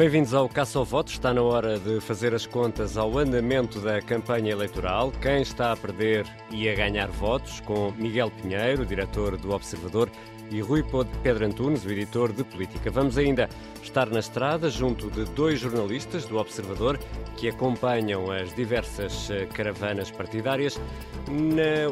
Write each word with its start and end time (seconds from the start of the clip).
Bem-vindos 0.00 0.32
ao 0.32 0.48
Caça 0.48 0.78
ao 0.78 0.84
Voto. 0.86 1.12
Está 1.12 1.34
na 1.34 1.42
hora 1.42 1.78
de 1.78 2.00
fazer 2.00 2.34
as 2.34 2.46
contas 2.46 2.96
ao 2.96 3.18
andamento 3.18 3.78
da 3.80 4.00
campanha 4.00 4.50
eleitoral. 4.50 5.12
Quem 5.20 5.42
está 5.42 5.72
a 5.72 5.76
perder 5.76 6.26
e 6.50 6.70
a 6.70 6.74
ganhar 6.74 7.08
votos, 7.08 7.60
com 7.60 7.92
Miguel 7.98 8.30
Pinheiro, 8.30 8.86
diretor 8.86 9.36
do 9.36 9.50
Observador, 9.50 10.10
e 10.50 10.58
Rui 10.62 10.82
Pedro 11.22 11.44
Antunes, 11.44 11.84
o 11.84 11.90
editor 11.90 12.32
de 12.32 12.42
política. 12.42 12.90
Vamos 12.90 13.18
ainda 13.18 13.46
estar 13.82 14.08
na 14.08 14.20
estrada 14.20 14.70
junto 14.70 15.10
de 15.10 15.26
dois 15.32 15.60
jornalistas 15.60 16.24
do 16.24 16.38
Observador 16.38 16.98
que 17.36 17.50
acompanham 17.50 18.30
as 18.30 18.54
diversas 18.54 19.30
eh, 19.30 19.44
caravanas 19.52 20.10
partidárias. 20.10 20.80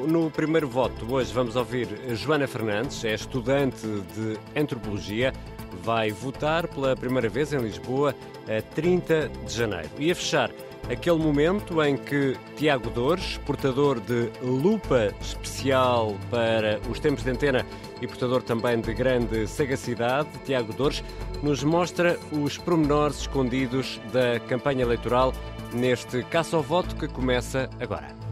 No 0.08 0.30
primeiro 0.30 0.66
voto, 0.66 1.06
hoje 1.12 1.30
vamos 1.34 1.56
ouvir 1.56 1.88
Joana 2.14 2.46
Fernandes, 2.46 3.04
é 3.04 3.12
estudante 3.12 3.86
de 3.86 4.38
antropologia 4.58 5.30
vai 5.82 6.10
votar 6.10 6.66
pela 6.68 6.94
primeira 6.96 7.28
vez 7.28 7.52
em 7.52 7.58
Lisboa 7.58 8.14
a 8.48 8.62
30 8.74 9.28
de 9.28 9.52
janeiro. 9.52 9.88
E 9.98 10.10
a 10.10 10.14
fechar, 10.14 10.50
aquele 10.90 11.18
momento 11.18 11.82
em 11.82 11.96
que 11.96 12.36
Tiago 12.56 12.90
Dores, 12.90 13.38
portador 13.46 14.00
de 14.00 14.30
lupa 14.42 15.14
especial 15.20 16.16
para 16.30 16.80
os 16.88 16.98
tempos 16.98 17.24
de 17.24 17.30
antena 17.30 17.66
e 18.00 18.06
portador 18.06 18.42
também 18.42 18.80
de 18.80 18.94
grande 18.94 19.46
sagacidade, 19.46 20.28
Tiago 20.44 20.72
Dores, 20.72 21.02
nos 21.42 21.62
mostra 21.62 22.18
os 22.32 22.56
pormenores 22.58 23.20
escondidos 23.20 24.00
da 24.12 24.40
campanha 24.40 24.82
eleitoral 24.82 25.32
neste 25.72 26.22
caça 26.24 26.56
ao 26.56 26.62
voto 26.62 26.96
que 26.96 27.06
começa 27.06 27.68
agora. 27.80 28.27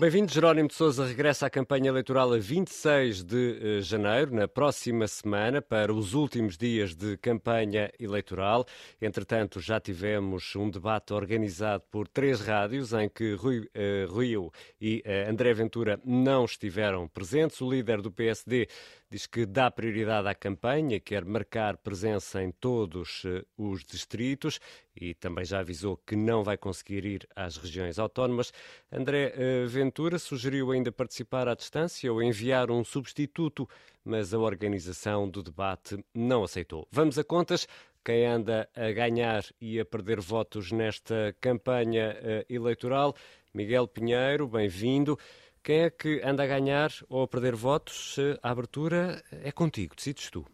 Bem-vindo, 0.00 0.32
Jerónimo 0.32 0.66
de 0.66 0.74
Sousa 0.74 1.04
regressa 1.04 1.44
à 1.44 1.50
campanha 1.50 1.88
eleitoral 1.88 2.32
a 2.32 2.38
26 2.38 3.22
de 3.22 3.58
eh, 3.60 3.82
janeiro, 3.82 4.34
na 4.34 4.48
próxima 4.48 5.06
semana, 5.06 5.60
para 5.60 5.92
os 5.92 6.14
últimos 6.14 6.56
dias 6.56 6.94
de 6.94 7.18
campanha 7.18 7.92
eleitoral. 8.00 8.64
Entretanto, 8.98 9.60
já 9.60 9.78
tivemos 9.78 10.56
um 10.56 10.70
debate 10.70 11.12
organizado 11.12 11.84
por 11.90 12.08
três 12.08 12.40
rádios, 12.40 12.94
em 12.94 13.10
que 13.10 13.34
Rui 13.34 13.58
uh, 13.58 14.18
Rio 14.18 14.50
e 14.80 15.04
uh, 15.04 15.30
André 15.30 15.52
Ventura 15.52 16.00
não 16.02 16.46
estiveram 16.46 17.06
presentes. 17.06 17.60
O 17.60 17.70
líder 17.70 18.00
do 18.00 18.10
PSD 18.10 18.68
diz 19.10 19.26
que 19.26 19.44
dá 19.44 19.70
prioridade 19.70 20.28
à 20.28 20.34
campanha, 20.34 21.00
quer 21.00 21.24
marcar 21.24 21.76
presença 21.76 22.40
em 22.42 22.52
todos 22.52 23.22
eh, 23.26 23.44
os 23.58 23.84
distritos 23.84 24.60
e 24.94 25.14
também 25.14 25.44
já 25.44 25.58
avisou 25.58 25.96
que 25.96 26.14
não 26.14 26.44
vai 26.44 26.56
conseguir 26.56 27.04
ir 27.04 27.28
às 27.34 27.56
regiões 27.56 27.98
autónomas. 27.98 28.52
André 28.92 29.32
eh, 29.34 29.66
Ventura 29.66 30.16
sugeriu 30.16 30.70
ainda 30.70 30.92
participar 30.92 31.48
à 31.48 31.54
distância 31.54 32.12
ou 32.12 32.22
enviar 32.22 32.70
um 32.70 32.84
substituto, 32.84 33.68
mas 34.04 34.32
a 34.32 34.38
organização 34.38 35.28
do 35.28 35.42
debate 35.42 35.98
não 36.14 36.44
aceitou. 36.44 36.86
Vamos 36.92 37.18
a 37.18 37.24
contas. 37.24 37.66
Quem 38.02 38.24
anda 38.24 38.66
a 38.74 38.92
ganhar 38.92 39.44
e 39.60 39.78
a 39.78 39.84
perder 39.84 40.20
votos 40.20 40.72
nesta 40.72 41.36
campanha 41.40 42.16
eh, 42.22 42.46
eleitoral? 42.48 43.14
Miguel 43.52 43.88
Pinheiro, 43.88 44.46
bem-vindo. 44.46 45.18
Quem 45.62 45.80
é 45.80 45.90
que 45.90 46.22
anda 46.24 46.42
a 46.42 46.46
ganhar 46.46 46.90
ou 47.08 47.22
a 47.22 47.28
perder 47.28 47.54
votos? 47.54 48.16
A 48.42 48.50
abertura 48.50 49.22
é 49.30 49.52
contigo, 49.52 49.94
decides 49.94 50.30
tu. 50.30 50.46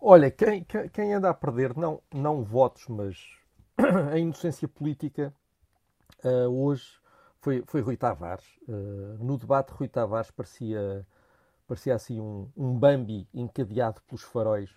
Olha, 0.00 0.30
quem, 0.30 0.64
quem 0.92 1.14
anda 1.14 1.30
a 1.30 1.34
perder, 1.34 1.76
não, 1.76 2.02
não 2.12 2.42
votos, 2.42 2.86
mas 2.88 3.24
a 4.12 4.18
inocência 4.18 4.66
política, 4.66 5.32
uh, 6.24 6.48
hoje 6.48 6.84
foi, 7.40 7.62
foi 7.66 7.80
Rui 7.80 7.96
Tavares. 7.96 8.44
Uh, 8.68 9.16
no 9.24 9.38
debate, 9.38 9.70
Rui 9.72 9.88
Tavares 9.88 10.30
parecia, 10.32 11.06
parecia 11.68 11.94
assim 11.94 12.20
um, 12.20 12.50
um 12.56 12.76
Bambi 12.76 13.28
encadeado 13.32 14.02
pelos 14.02 14.22
faróis 14.22 14.70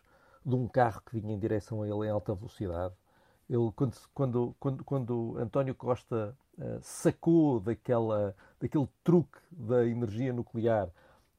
de 0.45 0.55
um 0.55 0.67
carro 0.67 1.01
que 1.01 1.19
vinha 1.19 1.33
em 1.33 1.39
direção 1.39 1.81
a 1.81 1.87
ele 1.87 2.05
em 2.05 2.09
alta 2.09 2.35
velocidade. 2.35 2.93
Ele, 3.49 3.71
quando, 3.75 3.97
quando, 4.13 4.55
quando, 4.59 4.83
quando 4.83 5.37
António 5.39 5.73
Costa 5.73 6.37
sacou 6.81 7.59
daquela, 7.59 8.35
daquele 8.59 8.87
truque 9.03 9.37
da 9.51 9.85
energia 9.85 10.33
nuclear, 10.33 10.87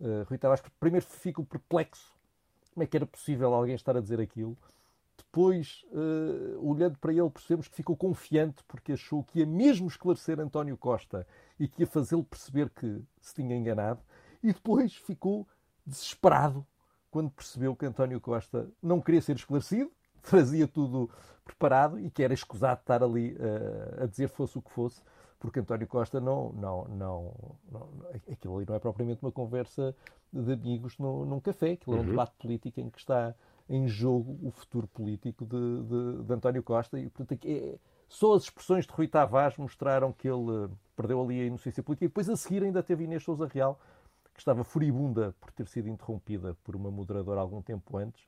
uh, 0.01 0.25
Rui 0.29 0.39
Tavares 0.39 0.63
primeiro 0.79 1.05
ficou 1.07 1.45
perplexo. 1.45 2.19
Como 2.73 2.85
é 2.85 2.87
que 2.87 2.97
era 2.97 3.07
possível 3.07 3.53
alguém 3.53 3.75
estar 3.75 3.97
a 3.97 4.01
dizer 4.01 4.21
aquilo? 4.21 4.57
Depois, 5.17 5.85
uh, 5.93 6.67
olhando 6.67 6.99
para 6.99 7.13
ele, 7.13 7.29
percebemos 7.31 7.69
que 7.69 7.77
ficou 7.77 7.97
confiante 7.97 8.65
porque 8.67 8.93
achou 8.93 9.23
que 9.23 9.41
ia 9.41 9.47
mesmo 9.47 9.87
esclarecer 9.87 10.41
António 10.41 10.77
Costa 10.77 11.27
e 11.59 11.69
que 11.69 11.83
ia 11.83 11.87
fazê-lo 11.87 12.25
perceber 12.25 12.71
que 12.71 13.03
se 13.21 13.35
tinha 13.35 13.55
enganado. 13.57 14.01
E 14.43 14.53
depois 14.53 14.95
ficou 14.95 15.47
desesperado 15.85 16.67
quando 17.11 17.31
percebeu 17.31 17.77
que 17.77 17.85
António 17.85 18.21
Costa 18.21 18.71
não 18.83 19.01
queria 19.01 19.21
ser 19.21 19.37
esclarecido 19.37 19.93
trazia 20.23 20.67
tudo 20.67 21.11
preparado 21.45 21.99
e 21.99 22.11
que 22.11 22.23
era 22.23 22.35
escusado 22.35 22.81
estar 22.81 23.03
ali 23.03 23.33
uh, 23.35 24.05
a 24.05 24.07
dizer 24.07 24.29
fosse 24.29 24.59
o 24.59 24.63
que 24.63 24.71
fosse, 24.71 25.03
porque 25.41 25.59
António 25.59 25.89
Costa 25.89 26.21
não, 26.21 26.53
não, 26.53 26.85
não, 26.85 27.35
não, 27.73 27.89
Aquilo 28.31 28.57
ali 28.57 28.67
não 28.69 28.75
é 28.77 28.79
propriamente 28.79 29.23
uma 29.23 29.33
conversa 29.33 29.97
de 30.33 30.53
amigos 30.53 30.99
no, 30.99 31.25
num 31.25 31.41
café, 31.41 31.73
aquilo 31.73 31.97
é 31.97 31.99
um 31.99 32.03
uhum. 32.03 32.11
debate 32.11 32.35
político 32.39 32.79
em 32.79 32.91
que 32.91 32.99
está 32.99 33.35
em 33.69 33.89
jogo 33.89 34.39
o 34.43 34.51
futuro 34.51 34.87
político 34.87 35.47
de, 35.47 35.83
de, 35.83 36.25
de 36.25 36.33
António 36.33 36.63
Costa 36.63 36.99
e, 36.99 37.09
portanto, 37.09 37.45
é, 37.47 37.79
só 38.07 38.35
as 38.35 38.43
expressões 38.43 38.87
de 38.87 38.93
Rui 38.93 39.09
Tavares 39.09 39.57
mostraram 39.57 40.13
que 40.13 40.29
ele 40.29 40.69
perdeu 40.95 41.23
ali 41.23 41.41
a 41.41 41.45
inocência 41.45 41.83
política 41.83 42.05
e 42.05 42.09
depois 42.09 42.29
a 42.29 42.37
seguir 42.37 42.63
ainda 42.63 42.83
teve 42.83 43.05
Inês 43.05 43.23
Souza 43.23 43.47
Real, 43.47 43.81
que 44.35 44.41
estava 44.41 44.63
furibunda 44.63 45.35
por 45.41 45.51
ter 45.53 45.67
sido 45.67 45.89
interrompida 45.89 46.55
por 46.63 46.77
uma 46.77 46.91
moderadora 46.91 47.41
algum 47.41 47.63
tempo 47.63 47.97
antes 47.97 48.23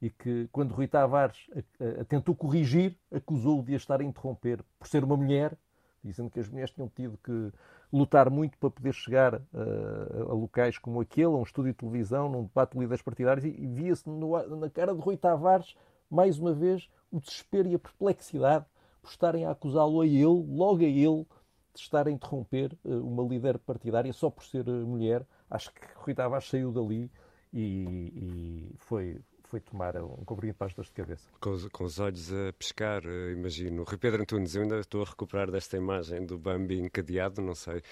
e 0.00 0.10
que, 0.10 0.48
quando 0.52 0.74
Rui 0.74 0.86
Tavares 0.86 1.48
a, 1.54 1.84
a, 1.84 2.02
a 2.02 2.04
tentou 2.04 2.34
corrigir, 2.34 2.96
acusou-o 3.10 3.62
de 3.64 3.74
a 3.74 3.76
estar 3.76 4.00
a 4.00 4.04
interromper 4.04 4.62
por 4.78 4.86
ser 4.86 5.02
uma 5.02 5.16
mulher, 5.16 5.56
dizendo 6.02 6.30
que 6.30 6.40
as 6.40 6.48
mulheres 6.48 6.72
tinham 6.72 6.88
tido 6.88 7.18
que 7.18 7.52
lutar 7.92 8.30
muito 8.30 8.58
para 8.58 8.70
poder 8.70 8.92
chegar 8.92 9.34
uh, 9.34 10.30
a 10.30 10.34
locais 10.34 10.78
como 10.78 11.00
aquele, 11.00 11.26
a 11.26 11.30
um 11.30 11.42
estúdio 11.42 11.72
de 11.72 11.78
televisão, 11.78 12.28
num 12.28 12.44
debate 12.44 12.72
de 12.72 12.78
líderes 12.80 13.02
partidários, 13.02 13.44
e, 13.44 13.48
e 13.48 13.66
via-se 13.66 14.08
na 14.08 14.70
cara 14.70 14.94
de 14.94 15.00
Rui 15.00 15.16
Tavares, 15.16 15.74
mais 16.10 16.38
uma 16.38 16.52
vez, 16.52 16.88
o 17.10 17.20
desespero 17.20 17.68
e 17.68 17.74
a 17.74 17.78
perplexidade 17.78 18.64
por 19.00 19.10
estarem 19.10 19.44
a 19.44 19.50
acusá-lo 19.50 20.00
a 20.00 20.06
ele, 20.06 20.24
logo 20.24 20.80
a 20.80 20.84
ele, 20.84 21.26
de 21.74 21.80
estar 21.80 22.06
a 22.06 22.10
interromper 22.10 22.76
uh, 22.84 23.06
uma 23.06 23.22
líder 23.22 23.58
partidária 23.58 24.12
só 24.12 24.30
por 24.30 24.44
ser 24.44 24.68
uh, 24.68 24.86
mulher. 24.86 25.26
Acho 25.50 25.72
que 25.72 25.80
Rui 25.96 26.14
Tavares 26.14 26.48
saiu 26.48 26.72
dali 26.72 27.10
e, 27.52 28.70
e 28.72 28.74
foi, 28.78 29.20
foi 29.52 29.60
tomar 29.60 29.94
um 29.98 30.24
comprimido 30.24 30.56
para 30.56 30.68
as 30.68 30.72
dores 30.72 30.88
de 30.88 30.94
cabeça. 30.94 31.28
Com 31.38 31.50
os, 31.50 31.68
com 31.68 31.84
os 31.84 31.98
olhos 31.98 32.32
a 32.32 32.54
pescar, 32.54 33.02
eh, 33.04 33.32
imagino. 33.32 33.84
Rui 33.84 33.98
Pedro 33.98 34.22
Antunes, 34.22 34.54
eu 34.54 34.62
ainda 34.62 34.80
estou 34.80 35.02
a 35.02 35.04
recuperar 35.04 35.50
desta 35.50 35.76
imagem 35.76 36.24
do 36.24 36.38
Bambi 36.38 36.78
encadeado, 36.78 37.42
não 37.42 37.54
sei 37.54 37.82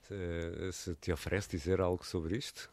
se, 0.00 0.14
eh, 0.14 0.72
se 0.72 0.94
te 0.94 1.12
oferece 1.12 1.50
dizer 1.50 1.82
algo 1.82 2.02
sobre 2.06 2.38
isto. 2.38 2.70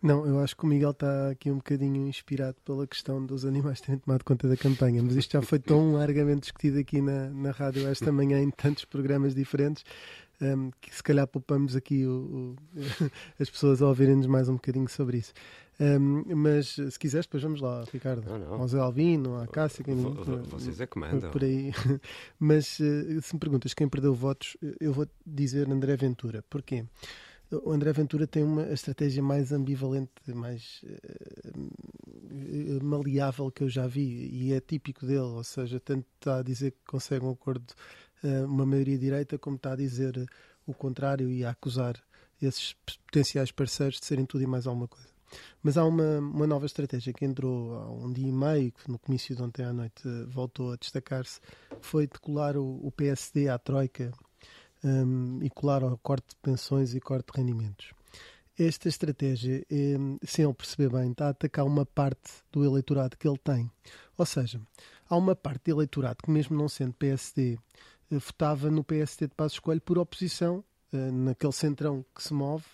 Não, 0.00 0.24
eu 0.24 0.38
acho 0.38 0.56
que 0.56 0.62
o 0.62 0.68
Miguel 0.68 0.92
está 0.92 1.30
aqui 1.30 1.50
um 1.50 1.56
bocadinho 1.56 2.06
inspirado 2.06 2.56
pela 2.64 2.86
questão 2.86 3.26
dos 3.26 3.44
animais 3.44 3.80
terem 3.80 3.98
tomado 3.98 4.24
conta 4.24 4.48
da 4.48 4.56
campanha, 4.56 5.02
mas 5.02 5.16
isto 5.16 5.32
já 5.32 5.42
foi 5.42 5.58
tão 5.58 5.94
largamente 5.98 6.42
discutido 6.42 6.78
aqui 6.78 7.00
na, 7.02 7.28
na 7.30 7.50
rádio 7.50 7.88
esta 7.88 8.12
manhã 8.12 8.40
em 8.40 8.50
tantos 8.50 8.84
programas 8.84 9.34
diferentes 9.34 9.84
um, 10.40 10.70
que 10.80 10.94
se 10.94 11.02
calhar 11.02 11.26
poupamos 11.26 11.74
aqui 11.74 12.06
o, 12.06 12.56
o, 12.56 12.56
as 13.38 13.50
pessoas 13.50 13.82
a 13.82 13.88
ouvirem-nos 13.88 14.26
mais 14.26 14.48
um 14.48 14.54
bocadinho 14.54 14.88
sobre 14.88 15.18
isso. 15.18 15.34
Um, 15.80 16.24
mas 16.36 16.74
se 16.74 16.98
quiseres, 16.98 17.24
depois 17.24 17.42
vamos 17.42 17.62
lá, 17.62 17.82
Ricardo. 17.90 18.28
Não, 18.28 18.38
não. 18.38 18.60
Ao 18.60 18.68
Zé 18.68 18.78
Alvino, 18.78 19.36
à 19.36 19.46
Cássia. 19.46 19.82
Quem, 19.82 19.96
Vocês 19.96 20.78
é 20.78 20.86
que 20.86 20.98
mandam. 20.98 21.30
Por 21.30 21.42
aí. 21.42 21.72
Mas 22.38 22.78
uh, 22.80 23.22
se 23.22 23.32
me 23.32 23.40
perguntas 23.40 23.72
quem 23.72 23.88
perdeu 23.88 24.14
votos, 24.14 24.58
eu 24.78 24.92
vou 24.92 25.08
dizer 25.24 25.70
André 25.70 25.96
Ventura. 25.96 26.44
Porquê? 26.50 26.84
O 27.50 27.72
André 27.72 27.92
Ventura 27.92 28.26
tem 28.26 28.44
uma 28.44 28.68
estratégia 28.68 29.22
mais 29.22 29.52
ambivalente, 29.52 30.12
mais 30.28 30.82
uh, 30.84 32.84
maleável 32.84 33.50
que 33.50 33.64
eu 33.64 33.68
já 33.68 33.86
vi 33.86 34.28
e 34.30 34.52
é 34.52 34.60
típico 34.60 35.06
dele, 35.06 35.20
ou 35.20 35.42
seja, 35.42 35.80
tanto 35.80 36.06
está 36.14 36.38
a 36.38 36.42
dizer 36.42 36.72
que 36.72 36.84
consegue 36.86 37.24
um 37.24 37.30
acordo, 37.30 37.72
uh, 38.22 38.44
uma 38.44 38.66
maioria 38.66 38.98
direita, 38.98 39.38
como 39.38 39.56
está 39.56 39.72
a 39.72 39.76
dizer 39.76 40.14
o 40.66 40.74
contrário 40.74 41.30
e 41.30 41.42
a 41.42 41.50
acusar 41.50 41.96
esses 42.40 42.74
potenciais 43.06 43.50
parceiros 43.50 43.98
de 43.98 44.06
serem 44.06 44.26
tudo 44.26 44.44
e 44.44 44.46
mais 44.46 44.66
alguma 44.66 44.86
coisa. 44.86 45.09
Mas 45.62 45.76
há 45.76 45.84
uma, 45.84 46.18
uma 46.18 46.46
nova 46.46 46.66
estratégia 46.66 47.12
que 47.12 47.24
entrou 47.24 47.74
há 47.74 47.90
um 47.90 48.12
dia 48.12 48.28
e 48.28 48.32
meio, 48.32 48.72
que 48.72 48.90
no 48.90 48.98
comício 48.98 49.34
de 49.34 49.42
ontem 49.42 49.64
à 49.64 49.72
noite 49.72 50.02
eh, 50.06 50.24
voltou 50.26 50.72
a 50.72 50.76
destacar-se, 50.76 51.40
foi 51.80 52.06
de 52.06 52.18
colar 52.18 52.56
o, 52.56 52.80
o 52.82 52.90
PSD 52.90 53.48
à 53.48 53.58
Troika 53.58 54.12
um, 54.84 55.40
e 55.42 55.50
colar 55.50 55.82
ao 55.82 55.96
corte 55.98 56.28
de 56.30 56.36
pensões 56.36 56.94
e 56.94 57.00
corte 57.00 57.32
de 57.32 57.40
rendimentos. 57.40 57.92
Esta 58.58 58.88
estratégia, 58.88 59.64
um, 59.70 60.18
sem 60.22 60.44
ele 60.44 60.54
perceber 60.54 60.90
bem, 60.90 61.10
está 61.12 61.28
a 61.28 61.30
atacar 61.30 61.64
uma 61.64 61.86
parte 61.86 62.30
do 62.52 62.64
eleitorado 62.64 63.16
que 63.16 63.26
ele 63.26 63.38
tem. 63.38 63.70
Ou 64.18 64.26
seja, 64.26 64.60
há 65.08 65.16
uma 65.16 65.34
parte 65.34 65.64
do 65.64 65.76
eleitorado 65.76 66.18
que, 66.22 66.30
mesmo 66.30 66.56
não 66.56 66.68
sendo 66.68 66.92
PSD, 66.94 67.58
eh, 68.10 68.18
votava 68.18 68.70
no 68.70 68.84
PSD 68.84 69.28
de 69.28 69.34
Passo 69.34 69.54
Escolho 69.54 69.80
por 69.80 69.98
oposição, 69.98 70.64
uh, 70.92 71.12
naquele 71.12 71.52
centrão 71.52 72.04
que 72.14 72.22
se 72.22 72.34
move, 72.34 72.64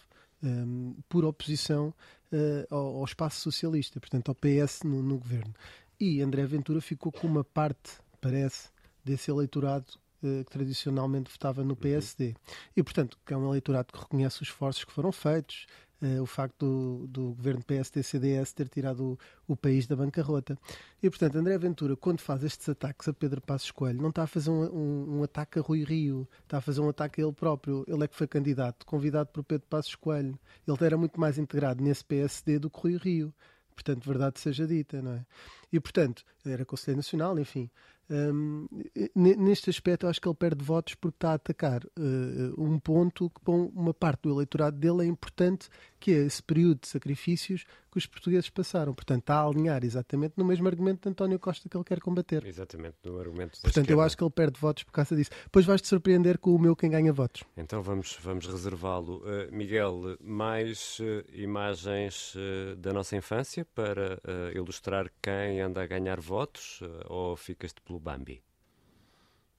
um, 0.43 0.97
por 1.09 1.25
oposição 1.25 1.95
uh, 2.33 2.75
ao, 2.75 2.97
ao, 2.97 3.05
espaço 3.05 3.41
socialista, 3.41 4.01
portanto 4.01 4.29
ao 4.29 4.35
PS 4.35 4.83
no, 4.85 5.03
no 5.03 5.19
governo. 5.19 5.55
E 5.99 6.21
André 6.21 6.45
Ventura 6.47 6.81
ficou 6.81 7.11
com 7.11 7.27
uma 7.27 7.45
parte, 7.45 7.93
parece, 8.21 8.69
desse 9.05 9.31
eleitorado 9.31 9.87
uh, 10.23 10.45
que 10.45 10.51
tradicionalmente 10.51 11.31
votava 11.31 11.65
no 11.65 11.77
PSD. 11.77 12.35
E, 12.77 12.83
portanto, 12.83 13.19
é 13.27 13.37
um 13.37 13.49
eleitorado 13.49 13.93
que 13.93 13.99
reconhece 13.99 14.43
os 14.43 14.49
esforços 14.49 14.85
que 14.85 14.93
foram 14.93 15.13
feitos, 15.13 15.67
uh, 16.03 16.23
o 16.23 16.27
facto 16.27 16.67
do, 16.67 17.07
do 17.07 17.35
governo 17.35 17.65
PSD-CDS 17.65 18.53
ter 18.53 18.69
tirado 18.69 19.13
o, 19.47 19.53
o, 19.53 19.57
país 19.57 19.87
da 19.87 19.97
bancarrota. 19.97 20.59
E, 21.03 21.09
portanto, 21.09 21.37
André 21.37 21.57
Ventura, 21.59 21.97
quando 21.97 22.21
faz 22.21 22.43
estes 22.45 22.69
ataques 22.69 23.09
a 23.09 23.13
Pedro 23.13 23.41
Passos 23.41 23.71
Coelho, 23.71 24.01
não 24.01 24.11
está 24.11 24.25
a 24.25 24.27
fazer 24.27 24.51
um, 24.51 24.65
um, 24.65 25.19
um, 25.19 25.23
ataque 25.23 25.59
a 25.59 25.63
Rui 25.63 25.85
Rio, 25.85 26.29
está 26.43 26.59
a 26.59 26.61
fazer 26.61 26.81
um 26.81 26.89
ataque 26.89 27.21
a 27.21 27.25
ele 27.25 27.33
próprio. 27.33 27.85
Ele 27.87 28.05
é 28.05 28.09
que 28.09 28.17
foi 28.17 28.27
candidato, 28.27 28.85
convidado 28.87 29.31
por 29.31 29.45
Pedro 29.45 29.67
Passos 29.69 29.95
Coelho. 29.95 30.39
Ele 30.67 30.79
era 30.81 30.97
muito 30.97 31.21
mais 31.21 31.39
integrado 31.39 31.83
nesse 31.83 32.05
PSD 32.05 32.59
do 32.59 32.71
que 32.71 32.81
Rui 32.81 32.97
Rio. 32.97 33.35
Portanto, 33.75 34.07
verdade 34.07 34.41
seja 34.41 34.67
dita, 34.67 35.03
não 35.03 35.13
é? 35.13 35.27
E, 35.71 35.79
portanto, 35.79 36.25
era 36.47 36.65
Conselheiro 36.65 36.99
Nacional, 36.99 37.39
enfim. 37.39 37.71
Um, 38.09 38.69
neste 39.15 39.69
aspecto, 39.69 40.07
acho 40.07 40.21
que 40.21 40.29
ele 40.29 40.37
perde 40.37 40.65
votos 40.65 40.95
porque 40.95 41.17
está 41.17 41.31
a 41.33 41.35
atacar 41.35 41.85
uh, 41.85 42.55
um 42.57 42.79
ponto 42.79 43.29
que, 43.31 43.41
para 43.41 43.53
uma 43.53 43.93
parte 43.93 44.23
do 44.23 44.31
eleitorado 44.31 44.77
dele, 44.79 45.03
é 45.03 45.07
importante, 45.07 45.69
que 46.07 46.13
é 46.13 46.19
esse 46.19 46.41
período 46.41 46.83
de 46.83 46.87
sacrifícios 46.87 47.65
que 47.91 47.99
os 47.99 48.07
portugueses 48.07 48.49
passaram. 48.49 48.95
Portanto, 48.95 49.23
está 49.23 49.41
a 49.41 49.45
alinhar 49.45 49.83
exatamente 49.83 50.35
no 50.37 50.45
mesmo 50.45 50.69
argumento 50.69 51.03
de 51.03 51.09
António 51.09 51.37
Costa 51.37 51.69
que 51.69 51.77
ele 51.77 51.83
quer 51.83 51.99
combater. 51.99 52.47
Exatamente, 52.47 52.95
no 53.03 53.19
argumento 53.19 53.61
Portanto, 53.61 53.67
esquerda. 53.67 53.93
eu 53.93 54.01
acho 54.01 54.17
que 54.17 54.23
ele 54.23 54.31
perde 54.31 54.61
votos 54.61 54.85
por 54.85 54.93
causa 54.93 55.17
disso. 55.17 55.31
Depois 55.43 55.67
vais-te 55.67 55.89
surpreender 55.89 56.39
com 56.39 56.55
o 56.55 56.61
meu 56.61 56.77
quem 56.77 56.91
ganha 56.91 57.13
votos. 57.13 57.43
Então 57.57 57.83
vamos, 57.83 58.17
vamos 58.23 58.47
reservá-lo. 58.47 59.17
Uh, 59.17 59.53
Miguel, 59.53 60.17
mais 60.21 61.01
uh, 61.01 61.25
imagens 61.33 62.37
da 62.79 62.93
nossa 62.93 63.17
infância 63.17 63.65
para 63.75 64.21
ilustrar 64.55 65.11
quem 65.21 65.61
anda 65.61 65.83
a 65.83 65.87
ganhar 65.89 66.21
votos 66.21 66.81
ou 67.07 67.35
ficas-te 67.35 67.81
pelo 67.81 67.99
Bambi? 67.99 68.41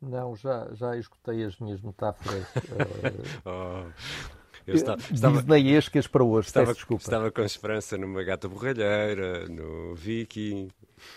Não, 0.01 0.33
já, 0.33 0.73
já 0.73 0.95
escutei 0.95 1.44
as 1.44 1.59
minhas 1.59 1.81
metáforas. 1.81 2.47
oh. 3.44 4.37
Eu 4.68 4.75
estava, 4.75 5.02
estava, 5.14 5.38
Disneyescas 5.38 6.08
para 6.08 6.24
hoje, 6.25 6.50
estava, 6.50 6.74
desculpa. 6.74 7.02
Estava 7.02 7.31
com 7.31 7.42
esperança 7.42 7.98
numa 7.98 8.22
gata 8.22 8.50
borralheira, 8.50 9.48
no 9.48 9.96
Viking. 9.96 10.68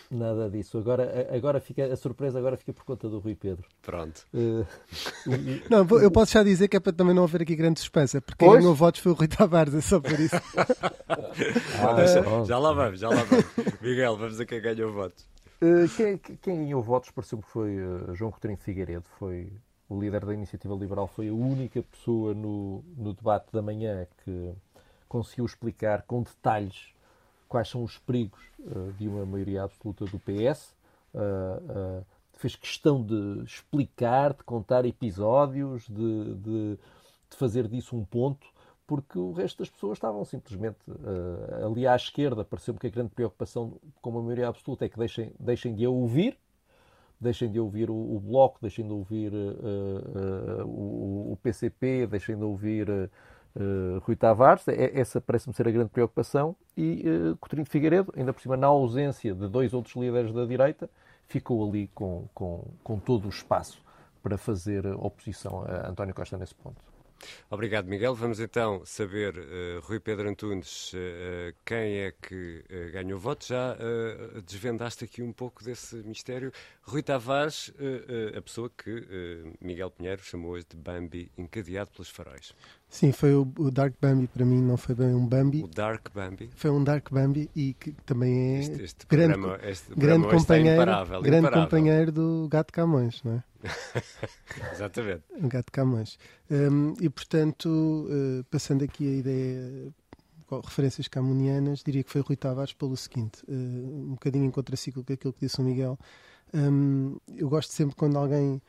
Nada 0.08 0.48
disso. 0.48 0.78
Agora, 0.78 1.28
agora 1.34 1.60
fica, 1.60 1.84
a 1.84 1.96
surpresa 1.96 2.38
agora 2.38 2.56
fica 2.56 2.72
por 2.72 2.84
conta 2.84 3.08
do 3.08 3.18
Rui 3.18 3.34
Pedro. 3.34 3.66
Pronto. 3.82 4.24
Uh, 4.32 4.64
não, 5.68 5.84
eu 5.98 6.12
posso 6.12 6.32
já 6.32 6.44
dizer 6.44 6.68
que 6.68 6.76
é 6.76 6.80
para 6.80 6.92
também 6.92 7.12
não 7.12 7.24
haver 7.24 7.42
aqui 7.42 7.56
grande 7.56 7.80
suspensa, 7.80 8.20
porque 8.20 8.44
pois? 8.44 8.52
quem 8.52 8.60
ganhou 8.60 8.74
votos 8.74 9.00
foi 9.00 9.10
o 9.10 9.14
Rui 9.16 9.26
Tavares, 9.26 9.74
é 9.74 9.80
só 9.80 9.98
por 10.00 10.20
isso. 10.20 10.36
ah, 11.08 11.94
deixa, 11.94 12.22
já 12.44 12.56
lá 12.56 12.72
vamos, 12.72 13.00
já 13.00 13.08
lá 13.08 13.24
vamos. 13.24 13.44
Miguel, 13.80 14.16
vamos 14.16 14.38
a 14.38 14.46
quem 14.46 14.60
ganhou 14.60 14.92
votos. 14.92 15.26
Uh, 15.60 15.88
quem, 15.96 16.18
quem 16.18 16.56
ganhou 16.64 16.82
votos 16.82 17.10
pareceu 17.10 17.38
que 17.38 17.48
foi 17.48 17.76
uh, 17.76 18.14
João 18.14 18.30
Coutinho 18.30 18.56
Figueiredo, 18.56 19.06
foi 19.18 19.52
o 19.90 20.00
líder 20.00 20.24
da 20.24 20.32
Iniciativa 20.32 20.74
Liberal, 20.74 21.06
foi 21.06 21.28
a 21.28 21.34
única 21.34 21.82
pessoa 21.82 22.32
no, 22.32 22.82
no 22.96 23.12
debate 23.12 23.52
da 23.52 23.60
manhã 23.60 24.06
que 24.24 24.52
conseguiu 25.08 25.44
explicar 25.44 26.02
com 26.02 26.22
detalhes 26.22 26.94
quais 27.48 27.68
são 27.68 27.82
os 27.82 27.98
perigos 27.98 28.40
uh, 28.60 28.92
de 28.92 29.08
uma 29.08 29.26
maioria 29.26 29.64
absoluta 29.64 30.04
do 30.06 30.18
PS. 30.20 30.74
fez 32.34 32.56
questão 32.56 33.02
de 33.02 33.42
explicar, 33.44 34.32
de 34.32 34.44
contar 34.44 34.86
episódios, 34.86 35.86
de, 35.88 36.34
de, 36.36 36.78
de 37.28 37.36
fazer 37.36 37.66
disso 37.68 37.96
um 37.96 38.04
ponto 38.04 38.46
porque 38.90 39.16
o 39.20 39.30
resto 39.30 39.58
das 39.58 39.70
pessoas 39.70 39.98
estavam 39.98 40.24
simplesmente 40.24 40.78
uh, 40.88 41.64
ali 41.64 41.86
à 41.86 41.94
esquerda. 41.94 42.44
Pareceu-me 42.44 42.80
que 42.80 42.88
a 42.88 42.90
grande 42.90 43.10
preocupação 43.10 43.78
com 44.02 44.18
a 44.18 44.20
maioria 44.20 44.48
absoluta 44.48 44.84
é 44.84 44.88
que 44.88 44.98
deixem, 44.98 45.32
deixem 45.38 45.72
de 45.76 45.84
a 45.84 45.90
ouvir, 45.90 46.36
deixem 47.20 47.50
de 47.50 47.60
ouvir 47.60 47.90
o, 47.90 47.94
o 47.94 48.20
Bloco, 48.20 48.58
deixem 48.60 48.86
de 48.86 48.92
ouvir 48.92 49.32
uh, 49.32 50.62
uh, 50.62 50.66
o, 50.66 51.32
o, 51.32 51.38
PCP, 51.42 52.06
deixem 52.06 52.36
de 52.36 52.42
ouvir 52.42 52.88
Rui 54.02 54.16
Tavares. 54.16 54.66
É, 54.68 54.98
essa 54.98 55.20
parece-me 55.20 55.54
ser 55.54 55.68
a 55.68 55.70
grande 55.70 55.90
preocupação. 55.90 56.56
E 56.76 57.04
uh, 57.06 57.36
Coutinho 57.36 57.64
de 57.64 57.70
Figueiredo, 57.70 58.12
ainda 58.16 58.32
por 58.32 58.40
cima, 58.40 58.56
na 58.56 58.68
ausência 58.68 59.34
de 59.34 59.48
dois 59.48 59.74
outros 59.74 59.94
líderes 59.96 60.32
da 60.32 60.44
direita, 60.46 60.88
ficou 61.26 61.68
ali 61.68 61.88
com, 61.94 62.28
com, 62.34 62.64
com 62.82 62.98
todo 62.98 63.26
o 63.26 63.28
espaço 63.28 63.82
para 64.22 64.38
fazer 64.38 64.86
oposição 64.86 65.64
a 65.66 65.88
António 65.88 66.14
Costa 66.14 66.36
nesse 66.36 66.54
ponto. 66.54 66.89
Obrigado, 67.50 67.86
Miguel. 67.86 68.14
Vamos 68.14 68.40
então 68.40 68.82
saber, 68.84 69.36
uh, 69.36 69.80
Rui 69.82 70.00
Pedro 70.00 70.28
Antunes, 70.28 70.92
uh, 70.92 71.54
quem 71.64 71.98
é 71.98 72.12
que 72.12 72.64
uh, 72.70 72.92
ganhou 72.92 73.18
voto. 73.18 73.46
Já 73.46 73.76
desvendaste 74.46 75.04
aqui 75.04 75.22
um 75.22 75.32
pouco 75.32 75.64
desse 75.64 75.96
mistério. 75.96 76.52
Rui 76.82 77.02
Tavares, 77.02 77.72
a 78.36 78.42
pessoa 78.42 78.70
que 78.70 79.06
Miguel 79.60 79.90
Pinheiro 79.90 80.22
chamou 80.22 80.52
hoje 80.52 80.66
de 80.68 80.76
Bambi 80.76 81.30
encadeado 81.36 81.90
pelos 81.90 82.08
faróis. 82.08 82.54
Sim, 82.88 83.12
foi 83.12 83.34
o, 83.34 83.42
o, 83.58 83.70
Dark 83.70 83.94
Bambi, 84.00 84.26
para 84.26 84.44
mim 84.44 84.60
não 84.60 84.76
foi 84.76 84.94
bem 84.94 85.14
um 85.14 85.24
Bambi. 85.24 85.62
O 85.62 85.68
Dark 85.68 86.08
Bambi? 86.12 86.50
Foi 86.56 86.70
um 86.70 86.82
Dark 86.82 87.08
Bambi 87.10 87.48
e 87.54 87.74
que 87.74 87.92
também 88.04 88.56
é 88.56 88.60
este, 88.60 88.82
este 88.82 89.06
grande, 89.06 89.34
programa, 89.34 89.60
este 89.62 89.94
grande 89.94 90.28
companheiro, 90.28 90.82
imparável, 90.82 91.22
grande 91.22 91.38
imparável. 91.38 91.64
companheiro 91.64 92.12
do 92.12 92.48
Gato 92.50 92.72
Camões, 92.72 93.22
não 93.22 93.34
é? 93.34 93.49
Exatamente. 94.72 95.22
O 95.30 95.48
Gato 95.48 95.72
Camões. 95.72 96.18
Um, 96.50 96.94
e 97.00 97.08
portanto, 97.08 97.68
uh, 97.68 98.44
passando 98.44 98.84
aqui 98.84 99.06
a 99.06 99.16
ideia, 99.18 99.92
referências 100.64 101.08
camunianas, 101.08 101.82
diria 101.82 102.02
que 102.02 102.10
foi 102.10 102.20
Rui 102.20 102.36
Tavares 102.36 102.72
pelo 102.72 102.96
seguinte, 102.96 103.42
uh, 103.48 103.52
um 103.52 104.10
bocadinho 104.12 104.44
em 104.44 104.50
contraciclo 104.50 105.04
com 105.04 105.12
aquilo 105.12 105.32
que 105.32 105.40
disse 105.40 105.60
o 105.60 105.64
Miguel. 105.64 105.98
Um, 106.52 107.16
eu 107.36 107.48
gosto 107.48 107.72
sempre 107.72 107.94
quando 107.94 108.18
alguém 108.18 108.60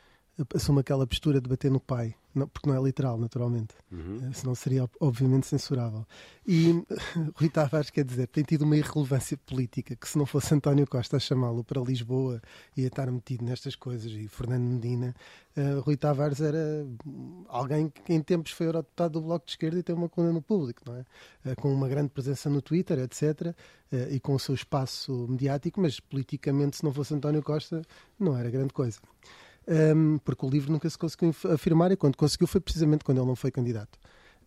assume 0.54 0.80
aquela 0.80 1.06
postura 1.06 1.40
de 1.40 1.48
bater 1.48 1.70
no 1.70 1.80
pai, 1.80 2.14
não, 2.34 2.48
porque 2.48 2.68
não 2.68 2.76
é 2.76 2.82
literal, 2.82 3.18
naturalmente, 3.18 3.74
uhum. 3.90 4.20
Eh, 4.22 4.32
senão 4.32 4.54
seria 4.54 4.88
obviamente 5.00 5.46
censurável. 5.46 6.06
E 6.46 6.82
Rui 7.36 7.48
Tavares, 7.48 7.90
quer 7.90 8.04
dizer, 8.04 8.26
tem 8.28 8.42
tido 8.42 8.62
uma 8.62 8.76
irrelevância 8.76 9.36
política 9.36 9.94
que 9.94 10.08
se 10.08 10.16
não 10.16 10.24
fosse 10.24 10.54
António 10.54 10.86
Costa 10.86 11.16
a 11.16 11.20
chamá-lo 11.20 11.62
para 11.62 11.80
Lisboa 11.80 12.40
e 12.76 12.84
a 12.84 12.86
estar 12.86 13.10
metido 13.10 13.44
nestas 13.44 13.76
coisas, 13.76 14.10
e 14.12 14.28
Fernando 14.28 14.62
Medina, 14.62 15.14
uh, 15.56 15.80
Rui 15.80 15.96
Tavares 15.96 16.40
era 16.40 16.86
alguém 17.48 17.88
que 17.88 18.12
em 18.12 18.22
tempos 18.22 18.52
foi 18.52 18.66
eurodeputado 18.66 19.20
do 19.20 19.26
Bloco 19.26 19.44
de 19.44 19.52
Esquerda 19.52 19.78
e 19.78 19.82
tem 19.82 19.94
uma 19.94 20.08
coluna 20.08 20.32
no 20.32 20.42
público, 20.42 20.82
não 20.86 20.96
é? 20.96 21.04
Uh, 21.44 21.56
com 21.60 21.72
uma 21.72 21.88
grande 21.88 22.08
presença 22.08 22.48
no 22.48 22.62
Twitter, 22.62 22.98
etc., 22.98 23.54
uh, 23.92 24.10
e 24.10 24.18
com 24.18 24.34
o 24.34 24.38
seu 24.38 24.54
espaço 24.54 25.26
mediático, 25.28 25.80
mas 25.80 26.00
politicamente, 26.00 26.78
se 26.78 26.84
não 26.84 26.92
fosse 26.92 27.14
António 27.14 27.42
Costa, 27.42 27.82
não 28.18 28.36
era 28.36 28.50
grande 28.50 28.72
coisa 28.72 28.98
um, 29.68 30.18
porque 30.18 30.44
o 30.44 30.50
livro 30.50 30.72
nunca 30.72 30.88
se 30.88 30.98
conseguiu 30.98 31.34
afirmar 31.52 31.92
e 31.92 31.96
quando 31.96 32.16
conseguiu 32.16 32.46
foi 32.46 32.60
precisamente 32.60 33.04
quando 33.04 33.18
ele 33.18 33.26
não 33.26 33.36
foi 33.36 33.50
candidato. 33.50 33.98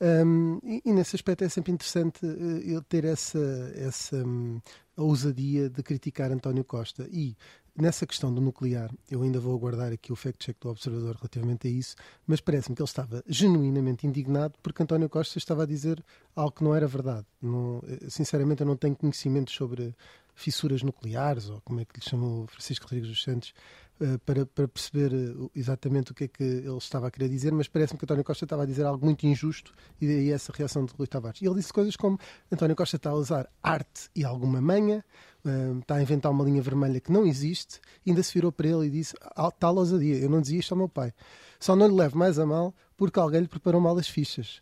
Um, 0.02 0.60
e, 0.64 0.82
e, 0.86 0.94
nesse 0.94 1.16
aspecto 1.16 1.44
é 1.44 1.50
sempre 1.50 1.72
interessante 1.72 2.26
uh, 2.26 2.82
ter 2.84 3.06
essa, 3.06 3.72
essa 3.76 4.18
um, 4.18 4.60
ousadia 4.98 5.70
de 5.70 5.82
criticar 5.82 6.32
António 6.32 6.66
Costa. 6.66 7.08
E 7.10 7.36
nessa 7.76 8.06
questão 8.06 8.34
do 8.34 8.42
nuclear, 8.42 8.90
eu 9.10 9.22
ainda 9.22 9.40
vou 9.40 9.56
aguardar 9.56 9.92
aqui 9.92 10.12
o 10.12 10.16
fact-check 10.16 10.58
do 10.60 10.70
Observador 10.70 11.16
relativamente 11.16 11.68
a 11.68 11.72
isso, 11.72 11.96
mas 12.26 12.42
parece-me 12.42 12.76
que 12.76 12.82
ele 12.82 12.88
estava 12.88 13.24
genuinamente 13.28 14.08
indignado 14.08 14.56
porque 14.62 14.84
António 14.84 15.10
Costa 15.10 15.38
estava 15.38 15.64
a 15.64 15.66
dizer 15.66 16.04
algo 16.36 16.52
que 16.52 16.64
não 16.64 16.76
era 16.76 16.88
verdade. 16.88 17.26
Não, 17.42 17.82
eh, 17.88 18.10
sinceramente, 18.10 18.62
eu 18.62 18.68
não 18.68 18.78
tenho 18.78 18.96
conhecimento 18.96 19.52
sobre 19.52 19.94
fissuras 20.36 20.84
nucleares, 20.84 21.50
ou 21.50 21.62
como 21.62 21.80
é 21.80 21.86
que 21.86 22.00
lhe 22.00 22.06
chamou 22.06 22.46
Francisco 22.48 22.86
Rodrigues 22.86 23.10
dos 23.10 23.24
Santos, 23.24 23.54
eh, 23.98 24.18
para, 24.26 24.46
para, 24.46 24.68
perceber 24.68 25.14
eh, 25.14 25.50
exatamente 25.56 26.12
o 26.12 26.14
que 26.14 26.26
é 26.26 26.28
que 26.28 26.44
ele 26.44 26.78
estava 26.78 27.08
a 27.08 27.12
querer 27.12 27.30
dizer, 27.30 27.54
mas 27.54 27.70
parece-me 27.70 27.98
que 27.98 28.04
António 28.04 28.26
Costa 28.26 28.44
estava 28.44 28.64
a 28.64 28.66
dizer 28.66 28.86
algo 28.86 29.06
muito 29.06 29.26
injusto 29.26 29.74
e 30.02 30.06
daí 30.06 30.32
essa 30.32 30.52
reação 30.54 30.84
de 30.84 30.94
Rui 30.94 31.08
Tavares. 31.08 31.42
E 31.42 31.46
ele 31.46 31.56
disse 31.56 31.72
coisas 31.72 31.96
como 31.96 32.20
António 32.52 32.76
Costa 32.76 32.98
está 32.98 33.12
a 33.12 33.14
usar 33.16 33.50
arte 33.64 34.10
e 34.14 34.26
alguma 34.26 34.60
manha, 34.60 35.04
uh, 35.46 35.80
está 35.80 35.96
a 35.96 36.02
inventar 36.02 36.30
uma 36.30 36.44
linha 36.44 36.62
vermelha 36.62 37.00
que 37.00 37.10
não 37.10 37.26
existe, 37.26 37.80
e 38.06 38.10
ainda 38.10 38.22
se 38.22 38.34
virou 38.34 38.52
para 38.52 38.68
ele 38.68 38.88
e 38.88 38.90
disse 38.90 39.16
tal 39.58 39.78
ousadia, 39.78 40.18
eu 40.18 40.30
não 40.30 40.42
dizia 40.42 40.60
isto 40.60 40.74
ao 40.74 40.78
meu 40.78 40.90
pai. 40.90 41.14
Só 41.58 41.74
não 41.74 41.88
lhe 41.88 41.96
levo 41.96 42.18
mais 42.18 42.38
a 42.38 42.46
mal 42.46 42.76
porque 42.98 43.18
alguém 43.18 43.42
lhe 43.42 43.48
preparou 43.48 43.80
mal 43.80 43.98
as 43.98 44.10
fichas. 44.10 44.60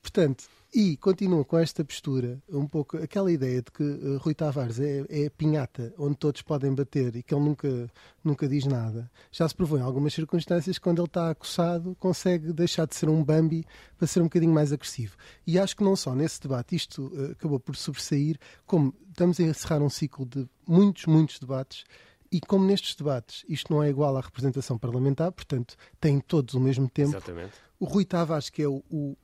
Portanto, 0.00 0.44
e 0.72 0.96
continua 0.98 1.44
com 1.44 1.56
esta 1.56 1.82
postura, 1.82 2.42
um 2.48 2.66
pouco 2.66 2.98
aquela 2.98 3.32
ideia 3.32 3.62
de 3.62 3.70
que 3.70 3.82
uh, 3.82 4.18
Rui 4.18 4.34
Tavares 4.34 4.78
é, 4.78 5.04
é 5.08 5.30
pinhata 5.30 5.94
onde 5.98 6.16
todos 6.16 6.42
podem 6.42 6.74
bater 6.74 7.16
e 7.16 7.22
que 7.22 7.34
ele 7.34 7.44
nunca, 7.44 7.90
nunca 8.22 8.46
diz 8.46 8.66
nada. 8.66 9.10
Já 9.32 9.48
se 9.48 9.54
provou 9.54 9.78
em 9.78 9.82
algumas 9.82 10.12
circunstâncias 10.12 10.78
quando 10.78 10.98
ele 10.98 11.06
está 11.06 11.30
acossado 11.30 11.96
consegue 11.98 12.52
deixar 12.52 12.86
de 12.86 12.94
ser 12.94 13.08
um 13.08 13.24
Bambi 13.24 13.64
para 13.96 14.06
ser 14.06 14.20
um 14.20 14.24
bocadinho 14.24 14.52
mais 14.52 14.72
agressivo. 14.72 15.16
E 15.46 15.58
acho 15.58 15.74
que 15.74 15.84
não 15.84 15.96
só 15.96 16.14
nesse 16.14 16.40
debate 16.40 16.76
isto 16.76 17.06
uh, 17.14 17.32
acabou 17.32 17.58
por 17.58 17.74
sobressair, 17.74 18.38
como 18.66 18.94
estamos 19.08 19.40
a 19.40 19.44
encerrar 19.44 19.82
um 19.82 19.90
ciclo 19.90 20.26
de 20.26 20.46
muitos, 20.66 21.06
muitos 21.06 21.38
debates 21.38 21.84
E 22.30 22.40
como 22.40 22.64
nestes 22.64 22.94
debates 22.94 23.44
isto 23.48 23.72
não 23.72 23.82
é 23.82 23.88
igual 23.88 24.16
à 24.16 24.20
representação 24.20 24.78
parlamentar, 24.78 25.32
portanto, 25.32 25.76
têm 26.00 26.20
todos 26.20 26.54
o 26.54 26.60
mesmo 26.60 26.88
tempo. 26.88 27.10
Exatamente. 27.10 27.52
O 27.80 27.84
Rui 27.84 28.04
Tavares, 28.04 28.50
que 28.50 28.62
é 28.62 28.68
o, 28.68 28.82
o, 28.90 29.16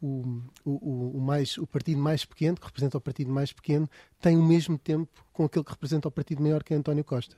o, 0.64 1.18
o, 1.18 1.20
mais, 1.20 1.58
o 1.58 1.66
partido 1.66 2.00
mais 2.00 2.24
pequeno, 2.24 2.56
que 2.56 2.66
representa 2.66 2.96
o 2.96 3.00
partido 3.00 3.30
mais 3.30 3.52
pequeno, 3.52 3.88
tem 4.20 4.36
o 4.36 4.42
mesmo 4.42 4.78
tempo 4.78 5.26
com 5.32 5.44
aquele 5.44 5.64
que 5.64 5.72
representa 5.72 6.06
o 6.06 6.10
partido 6.10 6.40
maior, 6.40 6.62
que 6.62 6.72
é 6.72 6.76
António 6.76 7.02
Costa. 7.02 7.34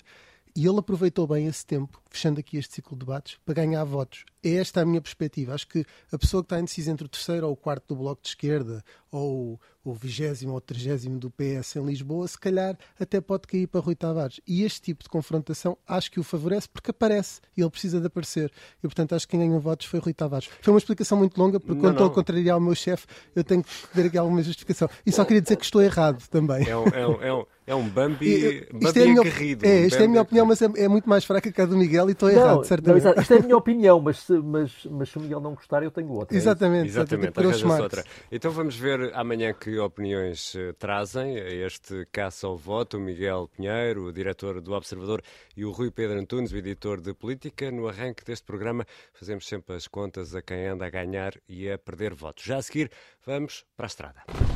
E 0.56 0.66
ele 0.66 0.78
aproveitou 0.78 1.26
bem 1.26 1.46
esse 1.46 1.66
tempo, 1.66 2.00
fechando 2.08 2.40
aqui 2.40 2.56
este 2.56 2.76
ciclo 2.76 2.96
de 2.96 3.00
debates, 3.00 3.38
para 3.44 3.52
ganhar 3.52 3.84
votos. 3.84 4.24
É 4.42 4.54
esta 4.54 4.80
a 4.80 4.86
minha 4.86 5.02
perspectiva. 5.02 5.52
Acho 5.52 5.68
que 5.68 5.84
a 6.10 6.16
pessoa 6.16 6.42
que 6.42 6.46
está 6.46 6.58
indecisa 6.58 6.90
entre 6.90 7.04
o 7.04 7.08
terceiro 7.10 7.46
ou 7.46 7.52
o 7.52 7.56
quarto 7.56 7.88
do 7.88 7.96
Bloco 7.96 8.22
de 8.22 8.28
Esquerda, 8.28 8.82
ou 9.10 9.60
o 9.84 9.92
vigésimo 9.92 10.54
ou 10.54 10.60
trigésimo 10.60 11.18
do 11.18 11.30
PS 11.30 11.76
em 11.76 11.84
Lisboa, 11.84 12.26
se 12.26 12.38
calhar 12.38 12.76
até 12.98 13.20
pode 13.20 13.46
cair 13.46 13.66
para 13.66 13.82
Rui 13.82 13.94
Tavares. 13.94 14.40
E 14.46 14.64
este 14.64 14.80
tipo 14.80 15.04
de 15.04 15.10
confrontação 15.10 15.76
acho 15.86 16.10
que 16.10 16.18
o 16.18 16.24
favorece 16.24 16.68
porque 16.68 16.90
aparece 16.90 17.40
e 17.54 17.60
ele 17.60 17.70
precisa 17.70 18.00
de 18.00 18.06
aparecer. 18.06 18.50
E 18.78 18.82
portanto 18.82 19.14
acho 19.14 19.26
que 19.26 19.32
quem 19.32 19.46
ganhou 19.46 19.60
votos 19.60 19.86
foi 19.86 20.00
Rui 20.00 20.14
Tavares. 20.14 20.48
Foi 20.62 20.72
uma 20.72 20.78
explicação 20.78 21.18
muito 21.18 21.38
longa, 21.38 21.60
porque 21.60 21.74
não, 21.74 21.82
quando 21.82 21.92
estou 21.92 22.06
a 22.06 22.14
contrariar 22.14 22.56
o 22.56 22.60
meu 22.62 22.74
chefe, 22.74 23.06
eu 23.34 23.44
tenho 23.44 23.62
que 23.62 23.70
ver 23.92 24.06
aqui 24.06 24.16
alguma 24.16 24.42
justificação. 24.42 24.88
E 25.04 25.12
só 25.12 25.22
queria 25.22 25.42
dizer 25.42 25.56
que 25.56 25.64
estou 25.64 25.82
errado 25.82 26.26
também. 26.28 26.66
É 26.66 26.76
um, 26.76 26.86
é 26.88 27.06
um, 27.06 27.22
é 27.22 27.34
um, 27.34 27.44
é 27.66 27.74
um 27.74 27.88
Bambi, 27.88 28.64
Bambi 28.70 28.86
isto 28.86 28.98
é 28.98 29.02
a 29.02 29.06
minha. 29.06 29.22
É, 29.62 29.86
isto 29.86 30.00
é 30.00 30.04
a 30.04 30.08
minha 30.08 30.22
opinião, 30.22 30.46
mas 30.46 30.62
é, 30.62 30.66
é, 30.76 30.88
muito 30.88 31.08
mais 31.08 31.24
fraca 31.24 31.50
que 31.50 31.60
a 31.60 31.66
do 31.66 31.76
Miguel 31.76 32.08
e 32.08 32.12
estou 32.12 32.30
não, 32.30 32.38
errado, 32.38 32.64
certamente. 32.64 33.04
Não, 33.04 33.14
isto 33.14 33.34
é 33.34 33.38
a 33.38 33.42
minha 33.42 33.56
opinião, 33.58 34.00
mas 34.00 34.18
se, 34.20 34.32
mas, 34.34 34.86
mas 34.88 35.08
se 35.08 35.18
o 35.18 35.20
Miguel 35.20 35.40
não 35.40 35.54
gostar, 35.54 35.82
eu 35.82 35.90
tenho 35.90 36.10
outra. 36.10 36.36
Exatamente, 36.36 36.84
é 36.84 36.88
exatamente. 36.88 37.40
exatamente 37.40 37.82
outra. 37.82 38.04
Então 38.30 38.52
vamos 38.52 38.76
ver 38.76 39.12
amanhã 39.14 39.52
que 39.52 39.78
opiniões 39.78 40.54
uh, 40.54 40.72
trazem 40.78 41.36
este 41.36 42.06
caça 42.12 42.46
ao 42.46 42.56
voto, 42.56 42.98
o 42.98 43.00
Miguel 43.00 43.50
Pinheiro, 43.56 44.04
o 44.04 44.12
diretor 44.12 44.60
do 44.60 44.72
Observador, 44.72 45.20
e 45.56 45.64
o 45.64 45.72
Rui 45.72 45.90
Pedro 45.90 46.20
Antunes, 46.20 46.52
o 46.52 46.56
editor 46.56 47.00
de 47.00 47.14
Política. 47.14 47.72
No 47.72 47.88
arranque 47.88 48.24
deste 48.24 48.46
programa 48.46 48.86
fazemos 49.12 49.44
sempre 49.44 49.74
as 49.74 49.88
contas 49.88 50.36
a 50.36 50.40
quem 50.40 50.68
anda 50.68 50.86
a 50.86 50.90
ganhar 50.90 51.32
e 51.48 51.68
a 51.68 51.76
perder 51.76 52.14
votos. 52.14 52.44
Já 52.44 52.58
a 52.58 52.62
seguir, 52.62 52.92
vamos 53.26 53.64
para 53.76 53.86
a 53.86 53.88
estrada. 53.88 54.55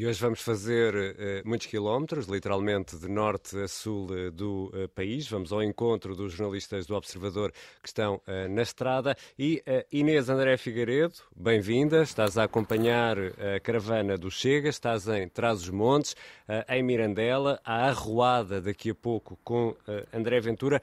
E 0.00 0.06
hoje 0.06 0.18
vamos 0.18 0.40
fazer 0.40 0.94
uh, 0.94 1.46
muitos 1.46 1.66
quilómetros, 1.66 2.26
literalmente 2.26 2.96
de 2.96 3.06
norte 3.06 3.54
a 3.58 3.68
sul 3.68 4.06
uh, 4.06 4.30
do 4.30 4.72
uh, 4.72 4.88
país. 4.88 5.28
Vamos 5.28 5.52
ao 5.52 5.62
encontro 5.62 6.16
dos 6.16 6.32
jornalistas 6.32 6.86
do 6.86 6.94
Observador 6.94 7.52
que 7.82 7.88
estão 7.88 8.18
na 8.48 8.62
estrada. 8.62 9.14
E 9.38 9.62
Inês 9.92 10.30
André 10.30 10.56
Figueiredo, 10.56 11.16
bem-vinda. 11.36 12.02
Estás 12.02 12.38
a 12.38 12.44
acompanhar 12.44 13.18
a 13.18 13.60
caravana 13.60 14.16
do 14.16 14.30
Chega, 14.30 14.70
estás 14.70 15.06
em 15.06 15.28
Trás-os-Montes, 15.28 16.16
em 16.66 16.82
Mirandela, 16.82 17.60
a 17.62 17.86
arruada 17.88 18.58
daqui 18.58 18.90
a 18.90 18.94
pouco 18.94 19.38
com 19.44 19.76
André 20.14 20.40
Ventura. 20.40 20.80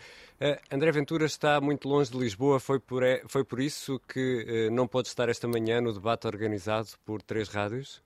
André 0.72 0.92
Ventura 0.92 1.26
está 1.26 1.60
muito 1.60 1.90
longe 1.90 2.12
de 2.12 2.20
Lisboa, 2.20 2.60
foi 2.60 2.80
por, 2.80 3.02
foi 3.28 3.44
por 3.44 3.60
isso 3.60 4.00
que 4.08 4.70
não 4.72 4.88
pode 4.88 5.08
estar 5.08 5.28
esta 5.28 5.48
manhã 5.48 5.82
no 5.82 5.92
debate 5.92 6.28
organizado 6.28 6.90
por 7.04 7.22
três 7.24 7.50
rádios? 7.50 8.06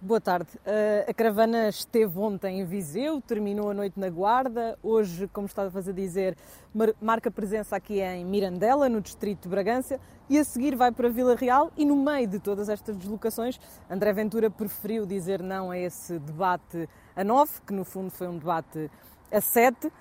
Boa 0.00 0.20
tarde. 0.20 0.50
Uh, 0.66 1.08
a 1.08 1.14
caravana 1.14 1.68
esteve 1.68 2.18
ontem 2.18 2.60
em 2.60 2.64
Viseu, 2.64 3.22
terminou 3.22 3.70
a 3.70 3.74
noite 3.74 3.98
na 3.98 4.10
Guarda. 4.10 4.78
Hoje, 4.82 5.26
como 5.28 5.46
estava 5.46 5.78
a 5.78 5.92
dizer, 5.92 6.36
marca 7.00 7.30
presença 7.30 7.74
aqui 7.74 8.00
em 8.00 8.24
Mirandela, 8.24 8.88
no 8.88 9.00
distrito 9.00 9.44
de 9.44 9.48
Bragança, 9.48 9.98
e 10.28 10.38
a 10.38 10.44
seguir 10.44 10.76
vai 10.76 10.92
para 10.92 11.08
Vila 11.08 11.34
Real. 11.34 11.72
E 11.76 11.86
no 11.86 11.96
meio 11.96 12.26
de 12.26 12.38
todas 12.38 12.68
estas 12.68 12.96
deslocações, 12.96 13.58
André 13.88 14.12
Ventura 14.12 14.50
preferiu 14.50 15.06
dizer 15.06 15.42
não 15.42 15.70
a 15.70 15.78
esse 15.78 16.18
debate 16.18 16.86
a 17.16 17.24
nove, 17.24 17.52
que 17.66 17.72
no 17.72 17.84
fundo 17.84 18.10
foi 18.10 18.28
um 18.28 18.36
debate 18.36 18.90
a 19.32 19.40
sete, 19.40 19.86
uh, 19.86 19.92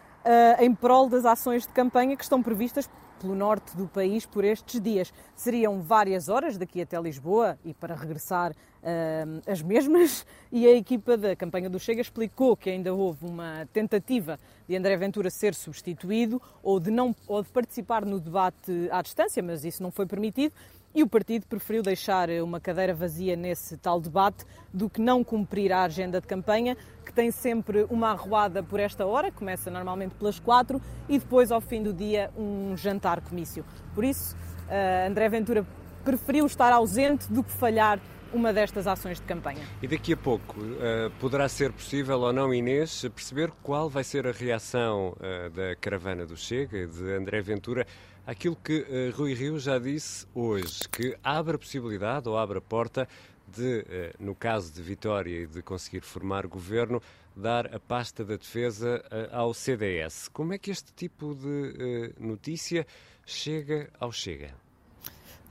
em 0.60 0.76
prol 0.76 1.08
das 1.08 1.24
ações 1.24 1.66
de 1.66 1.70
campanha 1.70 2.18
que 2.18 2.24
estão 2.24 2.44
previstas 2.44 2.90
pelo 3.24 3.36
norte 3.36 3.75
do 3.77 3.88
país 3.88 4.25
por 4.25 4.44
estes 4.44 4.82
dias. 4.82 5.13
Seriam 5.34 5.82
várias 5.82 6.27
horas 6.27 6.58
daqui 6.58 6.82
até 6.82 7.00
Lisboa 7.00 7.58
e 7.63 7.74
para 7.74 7.96
regressar 7.96 8.51
uh, 8.51 9.42
as 9.50 9.62
mesmas. 9.62 10.25
E 10.51 10.68
a 10.68 10.75
equipa 10.75 11.15
da 11.15 11.34
campanha 11.34 11.70
do 11.70 11.80
Chega 11.80 12.01
explicou 12.01 12.58
que 12.58 12.70
ainda 12.70 12.94
houve 12.94 13.25
uma 13.25 13.65
tentativa 13.72 14.38
de 14.68 14.75
André 14.75 14.98
Ventura 14.98 15.30
ser 15.30 15.56
substituído 15.56 16.42
ou 16.62 16.82
de, 16.82 16.92
não, 16.92 17.15
ou 17.25 17.42
de 17.42 17.50
participar 17.50 18.06
no 18.06 18.20
debate 18.20 18.89
à 18.92 19.01
distância, 19.01 19.42
mas 19.42 19.63
isso 19.63 19.82
não 19.82 19.89
foi 19.89 20.06
permitido. 20.06 20.53
E 20.96 21.02
o 21.02 21.08
partido 21.08 21.48
preferiu 21.48 21.82
deixar 21.82 22.30
uma 22.30 22.60
cadeira 22.60 22.94
vazia 22.94 23.36
nesse 23.36 23.78
tal 23.78 24.00
debate 24.00 24.46
do 24.72 24.88
que 24.88 25.02
não 25.02 25.24
cumprir 25.24 25.72
a 25.72 25.84
agenda 25.84 26.22
de 26.22 26.28
campanha, 26.28 26.78
que 27.04 27.12
tem 27.12 27.32
sempre 27.32 27.88
uma 27.90 28.12
arruada 28.12 28.62
por 28.62 28.80
esta 28.80 29.04
hora, 29.04 29.32
começa 29.32 29.72
normalmente 29.72 30.14
pelas 30.14 30.40
quatro, 30.40 30.80
e 31.10 31.18
depois, 31.18 31.52
ao 31.52 31.60
fim 31.60 31.82
do 31.82 31.92
dia, 31.92 32.30
um 32.38 32.78
jantar-comício. 32.78 33.66
Por 33.96 34.04
isso, 34.04 34.36
uh, 34.36 35.10
André 35.10 35.30
Ventura 35.30 35.66
preferiu 36.06 36.46
estar 36.46 36.72
ausente 36.72 37.32
do 37.32 37.44
que 37.44 37.52
falhar 37.52 38.00
uma 38.32 38.52
destas 38.52 38.86
ações 38.86 39.20
de 39.20 39.26
campanha. 39.26 39.64
E 39.82 39.88
daqui 39.88 40.14
a 40.14 40.18
pouco 40.18 40.60
uh, 40.60 41.10
poderá 41.20 41.48
ser 41.50 41.72
possível 41.72 42.20
ou 42.20 42.34
não, 42.34 42.54
Inês, 42.54 43.04
perceber 43.16 43.52
qual 43.62 43.90
vai 43.90 44.04
ser 44.04 44.28
a 44.28 44.32
reação 44.32 45.16
uh, 45.18 45.50
da 45.52 45.76
caravana 45.76 46.26
do 46.26 46.36
Chega, 46.36 46.88
de 46.88 47.14
André 47.14 47.42
Ventura, 47.42 47.86
aquilo 48.25 48.56
que 48.56 48.80
uh, 48.82 49.18
Rui 49.18 49.34
Rio 49.34 49.60
já 49.60 49.77
disse 49.77 50.25
hoje, 50.34 50.88
que 50.89 51.18
abre 51.24 51.56
a 51.56 51.60
possibilidade 51.60 52.27
ou 52.30 52.38
abre 52.38 52.58
a 52.58 52.62
porta 52.62 53.08
de, 53.48 53.80
uh, 53.80 54.24
no 54.24 54.36
caso 54.36 54.72
de 54.74 54.82
vitória 54.82 55.44
e 55.44 55.48
de 55.48 55.62
conseguir 55.62 56.01
formar 56.01 56.48
governo, 56.48 57.01
dar 57.36 57.74
a 57.74 57.80
pasta 57.80 58.24
da 58.24 58.36
defesa 58.36 59.03
uh, 59.06 59.36
ao 59.36 59.53
CDS. 59.53 60.27
Como 60.30 60.53
é 60.53 60.58
que 60.58 60.72
este 60.72 60.94
tipo 60.94 61.36
de 61.36 62.13
notícia 62.20 62.86
chega 63.25 63.89
ao 64.00 64.12
Chega? 64.12 64.53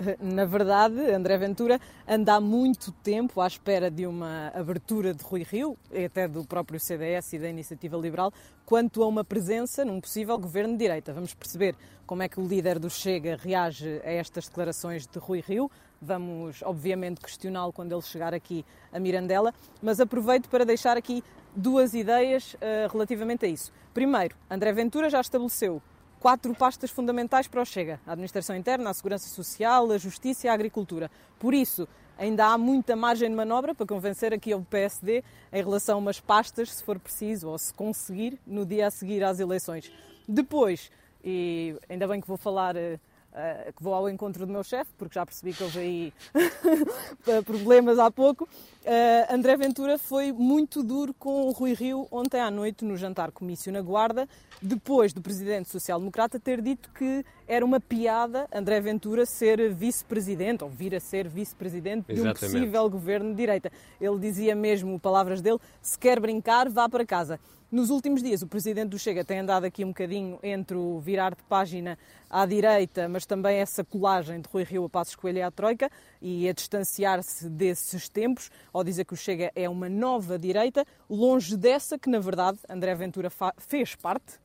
Na 0.21 0.45
verdade, 0.45 1.01
André 1.11 1.37
Ventura 1.37 1.81
anda 2.07 2.35
há 2.35 2.41
muito 2.41 2.93
tempo 2.93 3.41
à 3.41 3.47
espera 3.47 3.91
de 3.91 4.07
uma 4.07 4.49
abertura 4.55 5.15
de 5.15 5.23
Rui 5.23 5.43
Rio, 5.43 5.77
e 5.91 6.05
até 6.05 6.27
do 6.29 6.45
próprio 6.45 6.81
CDS 6.81 7.33
e 7.35 7.39
da 7.39 7.49
Iniciativa 7.49 7.97
Liberal, 7.97 8.33
quanto 8.65 9.03
a 9.03 9.07
uma 9.07 9.25
presença 9.25 9.85
num 9.85 10.01
possível 10.01 10.39
governo 10.39 10.73
de 10.73 10.79
direita. 10.79 11.13
Vamos 11.13 11.35
perceber 11.35 11.75
como 12.07 12.23
é 12.23 12.29
que 12.29 12.41
o 12.41 12.47
líder 12.47 12.79
do 12.79 12.91
Chega 12.91 13.37
reage 13.37 14.01
a 14.05 14.11
estas 14.11 14.49
declarações 14.49 15.07
de 15.07 15.19
Rui 15.19 15.43
Rio. 15.47 15.71
Vamos, 16.01 16.63
obviamente, 16.63 17.21
questioná-lo 17.21 17.73
quando 17.73 17.93
ele 17.93 18.03
chegar 18.03 18.35
aqui 18.35 18.65
a 18.93 18.99
Mirandela, 18.99 19.55
mas 19.81 20.01
aproveito 20.01 20.49
para 20.49 20.65
deixar 20.65 20.97
aqui 20.97 21.23
duas 21.55 21.95
ideias 21.95 22.55
uh, 22.55 22.91
relativamente 22.91 23.45
a 23.45 23.49
isso. 23.49 23.73
Primeiro, 23.95 24.35
André 24.51 24.73
Ventura 24.73 25.09
já 25.09 25.21
estabeleceu 25.21 25.81
quatro 26.23 26.55
pastas 26.55 26.93
fundamentais 26.93 27.49
para 27.49 27.61
o 27.61 27.64
Chega: 27.67 28.00
a 28.07 28.12
administração 28.12 28.55
interna, 28.55 28.88
a 28.88 28.95
segurança 28.95 29.29
social, 29.29 29.91
a 29.91 29.99
justiça 29.99 30.47
e 30.47 30.50
a 30.50 30.55
agricultura. 30.55 31.11
Por 31.37 31.52
isso, 31.52 31.88
ainda 32.17 32.47
há 32.47 32.57
muita 32.57 32.95
margem 32.95 33.29
de 33.29 33.35
manobra 33.35 33.75
para 33.75 33.85
convencer 33.85 34.33
aqui 34.33 34.55
o 34.55 34.62
PSD 34.62 35.25
em 35.52 35.62
relação 35.62 35.97
a 35.97 35.99
umas 35.99 36.21
pastas, 36.21 36.73
se 36.73 36.85
for 36.85 36.97
preciso, 37.00 37.49
ou 37.49 37.59
se 37.59 37.75
conseguir, 37.75 38.38
no 38.47 38.64
dia 38.64 38.87
a 38.87 38.91
seguir 38.91 39.25
às 39.25 39.41
eleições. 39.41 39.93
Depois, 40.29 40.93
e 41.25 41.76
ainda 41.88 42.07
bem 42.07 42.21
que 42.21 42.29
vou 42.29 42.37
falar 42.37 42.76
eh, 42.76 43.00
Uh, 43.33 43.73
que 43.73 43.83
vou 43.83 43.95
ao 43.95 44.11
encontro 44.11 44.45
do 44.45 44.53
meu 44.53 44.62
chefe, 44.62 44.91
porque 44.99 45.15
já 45.15 45.25
percebi 45.25 45.55
que 45.55 45.65
houve 45.65 45.79
aí 45.79 46.12
problemas 47.47 47.99
há 47.99 48.11
pouco. 48.11 48.45
Uh, 48.45 49.35
André 49.35 49.57
Ventura 49.57 49.97
foi 49.97 50.33
muito 50.33 50.83
duro 50.83 51.15
com 51.15 51.47
o 51.47 51.51
Rui 51.51 51.73
Rio 51.73 52.07
ontem 52.11 52.41
à 52.43 52.51
noite 52.51 52.85
no 52.85 52.95
jantar 52.95 53.33
comício 53.33 53.73
na 53.73 53.81
Guarda, 53.81 54.29
depois 54.61 55.15
do 55.15 55.23
presidente 55.23 55.71
social-democrata 55.71 56.39
ter 56.39 56.61
dito 56.61 56.91
que 56.93 57.25
era 57.53 57.67
uma 57.67 57.79
piada 57.79 58.49
André 58.51 58.81
Ventura 58.81 59.27
ser 59.27 59.75
vice-presidente, 59.75 60.65
ou 60.65 60.71
vir 60.71 60.95
a 60.95 61.01
ser 61.01 61.29
vice-presidente 61.29 62.11
de 62.11 62.23
um 62.23 62.33
possível 62.33 62.89
governo 62.89 63.29
de 63.29 63.37
direita. 63.37 63.71
Ele 64.01 64.19
dizia 64.19 64.55
mesmo, 64.55 64.99
palavras 64.99 65.43
dele, 65.43 65.59
se 65.83 65.99
quer 65.99 66.19
brincar, 66.19 66.71
vá 66.71 66.89
para 66.89 67.05
casa. 67.05 67.39
Nos 67.71 67.91
últimos 67.91 68.23
dias, 68.23 68.41
o 68.41 68.47
presidente 68.47 68.89
do 68.89 68.99
Chega 68.99 69.23
tem 69.23 69.41
andado 69.41 69.65
aqui 69.65 69.85
um 69.85 69.89
bocadinho 69.89 70.39
entre 70.43 70.77
o 70.79 70.99
virar 70.99 71.35
de 71.35 71.43
página 71.43 71.99
à 72.29 72.47
direita, 72.47 73.07
mas 73.07 73.27
também 73.27 73.59
essa 73.59 73.85
colagem 73.85 74.41
de 74.41 74.49
Rui 74.51 74.63
Rio 74.63 74.85
a 74.85 74.89
Passos 74.89 75.15
Coelho 75.15 75.39
e 75.39 75.43
à 75.43 75.51
Troika 75.51 75.91
e 76.23 76.49
a 76.49 76.53
distanciar-se 76.55 77.51
desses 77.51 78.09
tempos, 78.09 78.51
ao 78.73 78.83
dizer 78.83 79.05
que 79.05 79.13
o 79.13 79.17
Chega 79.17 79.53
é 79.55 79.69
uma 79.69 79.91
nova 79.91 80.39
direita, 80.39 80.87
longe 81.09 81.55
dessa 81.55 81.99
que, 81.99 82.09
na 82.09 82.19
verdade, 82.19 82.59
André 82.69 82.95
Ventura 82.95 83.29
fez 83.59 83.95
parte, 83.95 84.39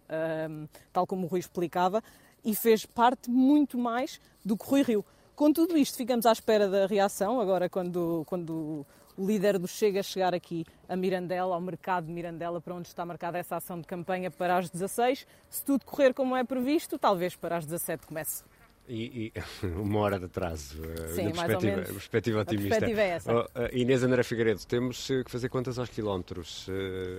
tal 0.92 1.08
como 1.08 1.26
o 1.26 1.28
Rui 1.28 1.40
explicava, 1.40 2.02
e 2.48 2.56
fez 2.56 2.86
parte 2.86 3.30
muito 3.30 3.78
mais 3.78 4.22
do 4.44 4.58
que 4.58 4.66
Rui 4.66 4.82
Rio. 4.82 5.06
Com 5.36 5.52
tudo 5.52 5.78
isto, 5.78 5.98
ficamos 5.98 6.26
à 6.26 6.32
espera 6.32 6.70
da 6.70 6.88
reação, 6.88 7.42
agora 7.42 7.70
quando, 7.70 8.24
quando 8.26 8.86
o 9.18 9.28
líder 9.28 9.60
do 9.60 9.68
Chega 9.68 10.02
chegar 10.02 10.34
aqui 10.34 10.66
a 10.88 10.96
Mirandela, 10.96 11.54
ao 11.54 11.60
mercado 11.60 12.06
de 12.06 12.14
Mirandela, 12.14 12.62
para 12.62 12.74
onde 12.74 12.88
está 12.88 13.06
marcada 13.06 13.38
essa 13.38 13.58
ação 13.58 13.82
de 13.82 13.86
campanha 13.86 14.32
para 14.32 14.58
as 14.58 14.70
16. 14.70 15.28
Se 15.50 15.66
tudo 15.66 15.86
correr 15.86 16.14
como 16.14 16.38
é 16.38 16.44
previsto, 16.46 16.98
talvez 16.98 17.36
para 17.36 17.58
as 17.58 17.66
17 17.66 18.08
comece. 18.08 18.44
E, 18.88 19.34
e, 19.36 19.68
uma 19.68 20.00
hora 20.00 20.18
de 20.18 20.26
atraso. 20.26 20.82
Eh, 20.82 21.08
Sim, 21.10 21.24
perspectiva, 21.26 21.56
ou 21.58 21.62
menos. 21.62 21.92
perspectiva 21.92 22.40
otimista. 22.40 22.68
A 22.68 22.80
perspectiva 22.80 23.02
é 23.02 23.10
essa. 23.10 23.34
Oh, 23.34 23.42
uh, 23.42 23.70
Inês 23.74 24.04
André 24.04 24.24
Figueiredo, 24.24 24.66
temos 24.66 25.06
que 25.06 25.30
fazer 25.30 25.50
contas 25.50 25.78
aos 25.78 25.90
quilómetros. 25.90 26.66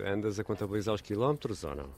Andas 0.06 0.40
a 0.40 0.44
contabilizar 0.44 0.94
os 0.94 1.02
quilómetros 1.02 1.62
ou 1.64 1.74
não? 1.76 1.90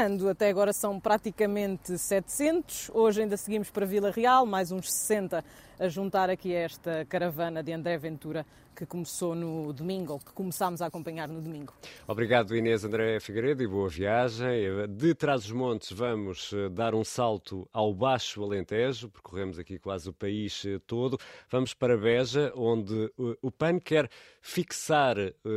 Ando, 0.00 0.28
até 0.28 0.48
agora 0.48 0.72
são 0.72 1.00
praticamente 1.00 1.98
700. 1.98 2.88
Hoje 2.94 3.22
ainda 3.22 3.36
seguimos 3.36 3.68
para 3.68 3.84
Vila 3.84 4.12
Real, 4.12 4.46
mais 4.46 4.70
uns 4.70 4.92
60 4.92 5.44
a 5.78 5.88
juntar 5.88 6.28
aqui 6.28 6.52
esta 6.52 7.04
caravana 7.04 7.62
de 7.62 7.72
André 7.72 7.96
Ventura 7.98 8.44
que 8.78 8.86
começou 8.86 9.34
no 9.34 9.72
domingo, 9.72 10.12
ou 10.12 10.18
que 10.20 10.32
começámos 10.32 10.80
a 10.80 10.86
acompanhar 10.86 11.26
no 11.26 11.40
domingo. 11.40 11.74
Obrigado, 12.06 12.54
Inês 12.54 12.84
André 12.84 13.18
Figueiredo, 13.18 13.60
e 13.60 13.66
boa 13.66 13.88
viagem. 13.88 14.86
De 14.88 15.16
Trás-os-Montes 15.16 15.90
vamos 15.90 16.52
eh, 16.52 16.68
dar 16.68 16.94
um 16.94 17.02
salto 17.02 17.68
ao 17.72 17.92
Baixo 17.92 18.40
Alentejo, 18.40 19.08
percorremos 19.08 19.58
aqui 19.58 19.80
quase 19.80 20.08
o 20.08 20.12
país 20.12 20.64
eh, 20.64 20.78
todo. 20.86 21.18
Vamos 21.50 21.74
para 21.74 21.98
Beja, 21.98 22.52
onde 22.54 23.06
eh, 23.06 23.36
o 23.42 23.50
PAN 23.50 23.80
quer 23.80 24.08
fixar 24.40 25.16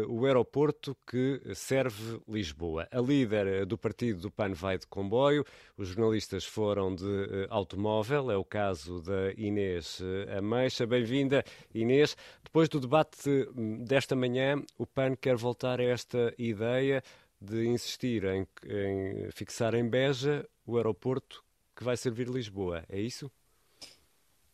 o 0.10 0.26
aeroporto 0.26 0.98
que 1.06 1.40
serve 1.54 2.20
Lisboa. 2.28 2.88
A 2.92 3.00
líder 3.00 3.66
do 3.68 3.78
partido 3.78 4.20
do 4.20 4.32
PAN 4.32 4.54
vai 4.54 4.80
de 4.80 4.88
comboio, 4.88 5.46
os 5.78 5.90
jornalistas 5.90 6.44
foram 6.44 6.94
de 6.94 7.48
automóvel, 7.50 8.32
é 8.32 8.36
o 8.36 8.44
caso 8.44 9.00
da 9.02 9.32
Inês 9.38 10.02
Ameixa. 10.38 10.86
Bem-vinda, 10.86 11.44
Inês. 11.74 12.16
Depois 12.44 12.70
do 12.70 12.80
debate 12.80 13.02
debate 13.02 13.84
desta 13.86 14.16
manhã, 14.16 14.62
o 14.78 14.86
PAN 14.86 15.16
quer 15.16 15.36
voltar 15.36 15.80
a 15.80 15.84
esta 15.84 16.34
ideia 16.38 17.04
de 17.40 17.66
insistir 17.66 18.24
em, 18.24 18.48
em 18.66 19.32
fixar 19.32 19.74
em 19.74 19.88
Beja 19.88 20.48
o 20.66 20.78
aeroporto 20.78 21.44
que 21.76 21.84
vai 21.84 21.98
servir 21.98 22.28
Lisboa. 22.28 22.84
É 22.88 23.00
isso? 23.00 23.32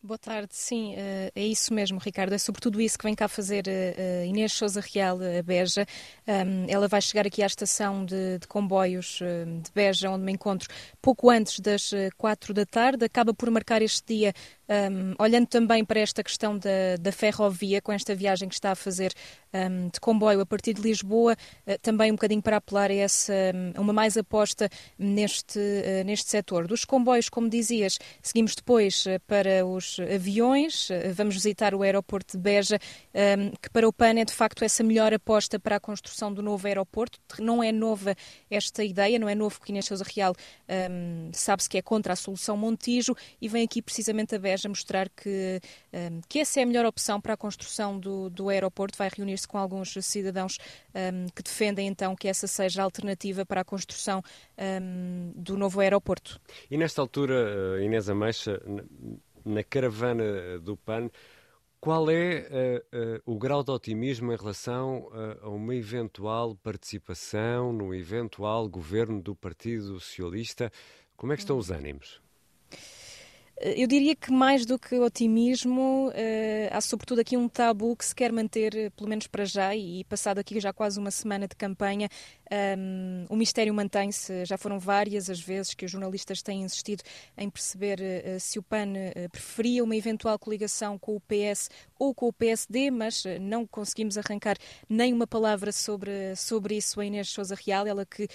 Boa 0.02 0.18
tarde, 0.18 0.56
sim, 0.56 0.94
eh, 0.96 1.32
é 1.36 1.44
isso 1.44 1.74
mesmo, 1.74 2.00
Ricardo. 2.00 2.32
É 2.32 2.38
sobretudo 2.38 2.80
isso 2.80 2.98
que 2.98 3.04
vem 3.04 3.16
cá 3.16 3.28
fazer 3.28 3.68
eh, 3.68 3.96
eh, 3.98 4.26
Inês 4.28 4.54
Souza 4.54 4.80
Real, 4.80 5.18
a 5.18 5.44
Beja. 5.44 5.86
Ela 6.70 6.88
vai 6.88 7.02
chegar 7.02 7.26
aqui 7.26 7.44
à 7.44 7.46
estação 7.48 8.06
de, 8.06 8.38
de, 8.38 8.48
comboios 8.48 9.20
de 9.62 9.72
Beja, 9.74 10.10
onde 10.10 10.24
me 10.24 10.32
encontro 10.32 10.70
pouco 11.02 11.30
antes 11.30 11.60
das 11.60 11.92
quatro 12.16 12.54
da 12.54 12.66
tarde. 12.66 13.04
Acaba 13.04 13.34
por 13.34 13.50
marcar 13.50 13.82
este 13.82 14.06
dia 14.16 14.34
um, 14.70 15.14
olhando 15.18 15.48
também 15.48 15.84
para 15.86 16.00
esta 16.00 16.24
questão 16.24 16.58
da, 16.58 16.98
da, 17.00 17.12
ferrovia, 17.12 17.82
com 17.82 17.92
esta 17.92 18.14
viagem 18.14 18.50
que 18.50 18.56
está 18.56 18.72
a 18.72 18.76
fazer 18.76 19.14
um, 19.54 19.88
de 19.88 20.00
comboio 20.00 20.42
a 20.42 20.46
partir 20.46 20.74
de 20.74 20.82
Lisboa, 20.82 21.36
uh, 21.66 21.80
também 21.82 22.12
um 22.12 22.16
bocadinho 22.16 22.42
para 22.42 22.58
apelar 22.58 22.92
a 22.92 22.94
essa, 22.94 23.34
um, 23.78 23.82
uma 23.82 23.94
mais 23.94 24.18
aposta 24.18 24.70
neste, 24.98 25.60
uh, 25.60 26.04
neste 26.06 26.30
setor. 26.30 26.68
Dos 26.68 26.84
comboios, 26.84 27.30
como 27.30 27.50
dizias, 27.50 27.98
seguimos 28.22 28.56
depois 28.56 29.06
uh, 29.06 29.20
para 29.26 29.66
os 29.66 29.98
aviões, 30.14 30.90
vamos 31.14 31.36
visitar 31.36 31.74
o 31.74 31.82
aeroporto 31.82 32.38
de 32.38 32.44
Beja, 32.44 32.80
que 33.62 33.70
para 33.70 33.88
o 33.88 33.94
PAN 33.94 34.20
é 34.20 34.26
de 34.26 34.34
facto 34.34 34.64
essa 34.64 34.84
melhor 34.84 35.14
aposta 35.14 35.60
para 35.60 35.78
a 35.78 35.80
construção 35.80 36.34
do 36.34 36.42
novo 36.42 36.66
aeroporto. 36.68 37.20
Não 37.40 37.64
é 37.64 37.72
nova 37.72 38.16
esta 38.50 38.84
ideia, 38.84 39.20
não 39.20 39.30
é 39.30 39.36
novo 39.36 39.60
que 39.62 39.72
Inês 39.72 39.86
Sousa 39.86 40.06
Real 40.16 40.36
sabe-se 41.34 41.70
que 41.70 41.78
é 41.78 41.82
contra 41.82 42.14
a 42.14 42.16
solução 42.16 42.58
Montijo 42.58 43.16
e 43.42 43.48
vem 43.48 43.64
aqui 43.64 43.82
precisamente 43.82 44.36
a 44.36 44.40
Beja 44.40 44.57
a 44.66 44.70
mostrar 44.70 45.10
que, 45.10 45.60
um, 45.94 46.22
que 46.28 46.40
essa 46.40 46.60
é 46.60 46.64
a 46.64 46.66
melhor 46.66 46.86
opção 46.86 47.20
para 47.20 47.34
a 47.34 47.38
construção 47.38 48.00
do, 48.00 48.30
do 48.30 48.50
aeroporto. 48.50 48.98
Vai 48.98 49.10
reunir-se 49.16 49.48
com 49.48 49.58
alguns 49.58 49.94
cidadãos 50.02 50.58
um, 50.94 51.28
que 51.36 51.44
defendem 51.44 51.88
então 51.88 52.16
que 52.16 52.28
essa 52.28 52.48
seja 52.48 52.82
a 52.82 52.86
alternativa 52.86 53.46
para 53.46 53.62
a 53.62 53.66
construção 53.66 54.22
um, 54.58 55.32
do 55.36 55.58
novo 55.58 55.80
aeroporto. 55.80 56.40
E 56.70 56.78
nesta 56.78 57.02
altura, 57.02 57.78
eh, 57.80 57.84
Inês 57.84 58.10
Ameixa, 58.10 58.62
na 59.46 59.64
caravana 59.64 60.60
do 60.60 60.76
PAN, 60.76 61.10
qual 61.80 62.10
é 62.10 62.84
uh, 62.92 62.98
uh, 62.98 63.34
o 63.34 63.38
grau 63.38 63.64
de 63.64 63.72
otimismo 63.72 64.34
em 64.34 64.36
relação 64.36 65.08
uh, 65.08 65.46
a 65.46 65.50
uma 65.50 65.76
eventual 65.76 66.56
participação 66.56 67.72
no 67.72 67.94
eventual 67.94 68.68
governo 68.68 69.22
do 69.22 69.36
Partido 69.36 70.00
Socialista? 70.00 70.72
Como 71.16 71.34
é 71.34 71.36
que 71.36 71.44
estão 71.44 71.58
os 71.58 71.70
ânimos? 71.70 72.20
Eh, 73.60 73.82
eu 73.84 73.88
diria 73.88 74.16
que 74.16 74.32
mais 74.32 74.66
do 74.66 74.78
que 74.78 74.96
otimismo, 75.00 76.10
uh, 76.10 76.14
há 76.72 76.80
sobretudo 76.82 77.20
aqui 77.22 77.36
um 77.36 77.50
tabu 77.50 77.96
que 77.96 78.06
se 78.06 78.14
quer 78.16 78.32
manter, 78.32 78.76
eh, 78.76 78.90
pelo 78.92 79.10
menos 79.10 79.28
para 79.28 79.46
já, 79.46 79.76
e 79.76 80.04
passado 80.06 80.40
aqui 80.40 80.60
já 80.60 80.72
quase 80.72 81.00
uma 81.00 81.12
semana 81.12 81.48
de 81.48 81.56
campanha, 81.56 82.10
um, 82.52 83.26
o 83.30 83.36
mistério 83.36 83.74
mantém-se. 83.74 84.46
Já 84.46 84.58
foram 84.58 84.80
várias 84.80 85.30
as 85.30 85.40
vezes 85.40 85.74
que 85.74 85.86
os 85.86 85.92
jornalistas 85.92 86.42
têm 86.42 86.62
insistido 86.62 87.04
em 87.38 87.50
perceber 87.50 88.00
uh, 88.00 88.40
se 88.40 88.58
o 88.60 88.64
PAN 88.64 88.94
uh, 88.94 89.30
preferia 89.30 89.84
uma 89.84 89.96
eventual 89.96 90.38
coligação 90.40 90.98
com 90.98 91.16
o 91.16 91.22
PS 91.22 91.70
ou 92.00 92.14
com 92.14 92.28
o 92.28 92.34
PSD, 92.34 92.92
mas 92.92 93.24
não 93.42 93.66
conseguimos 93.66 94.18
arrancar 94.18 94.58
nem 94.88 95.14
uma 95.14 95.28
palavra 95.28 95.72
sobre, 95.72 96.36
sobre 96.36 96.78
isso 96.78 97.00
a 97.00 97.06
Inês 97.06 97.30
Souza 97.30 97.56
Real, 97.56 97.88
ela 97.88 98.06
que 98.06 98.28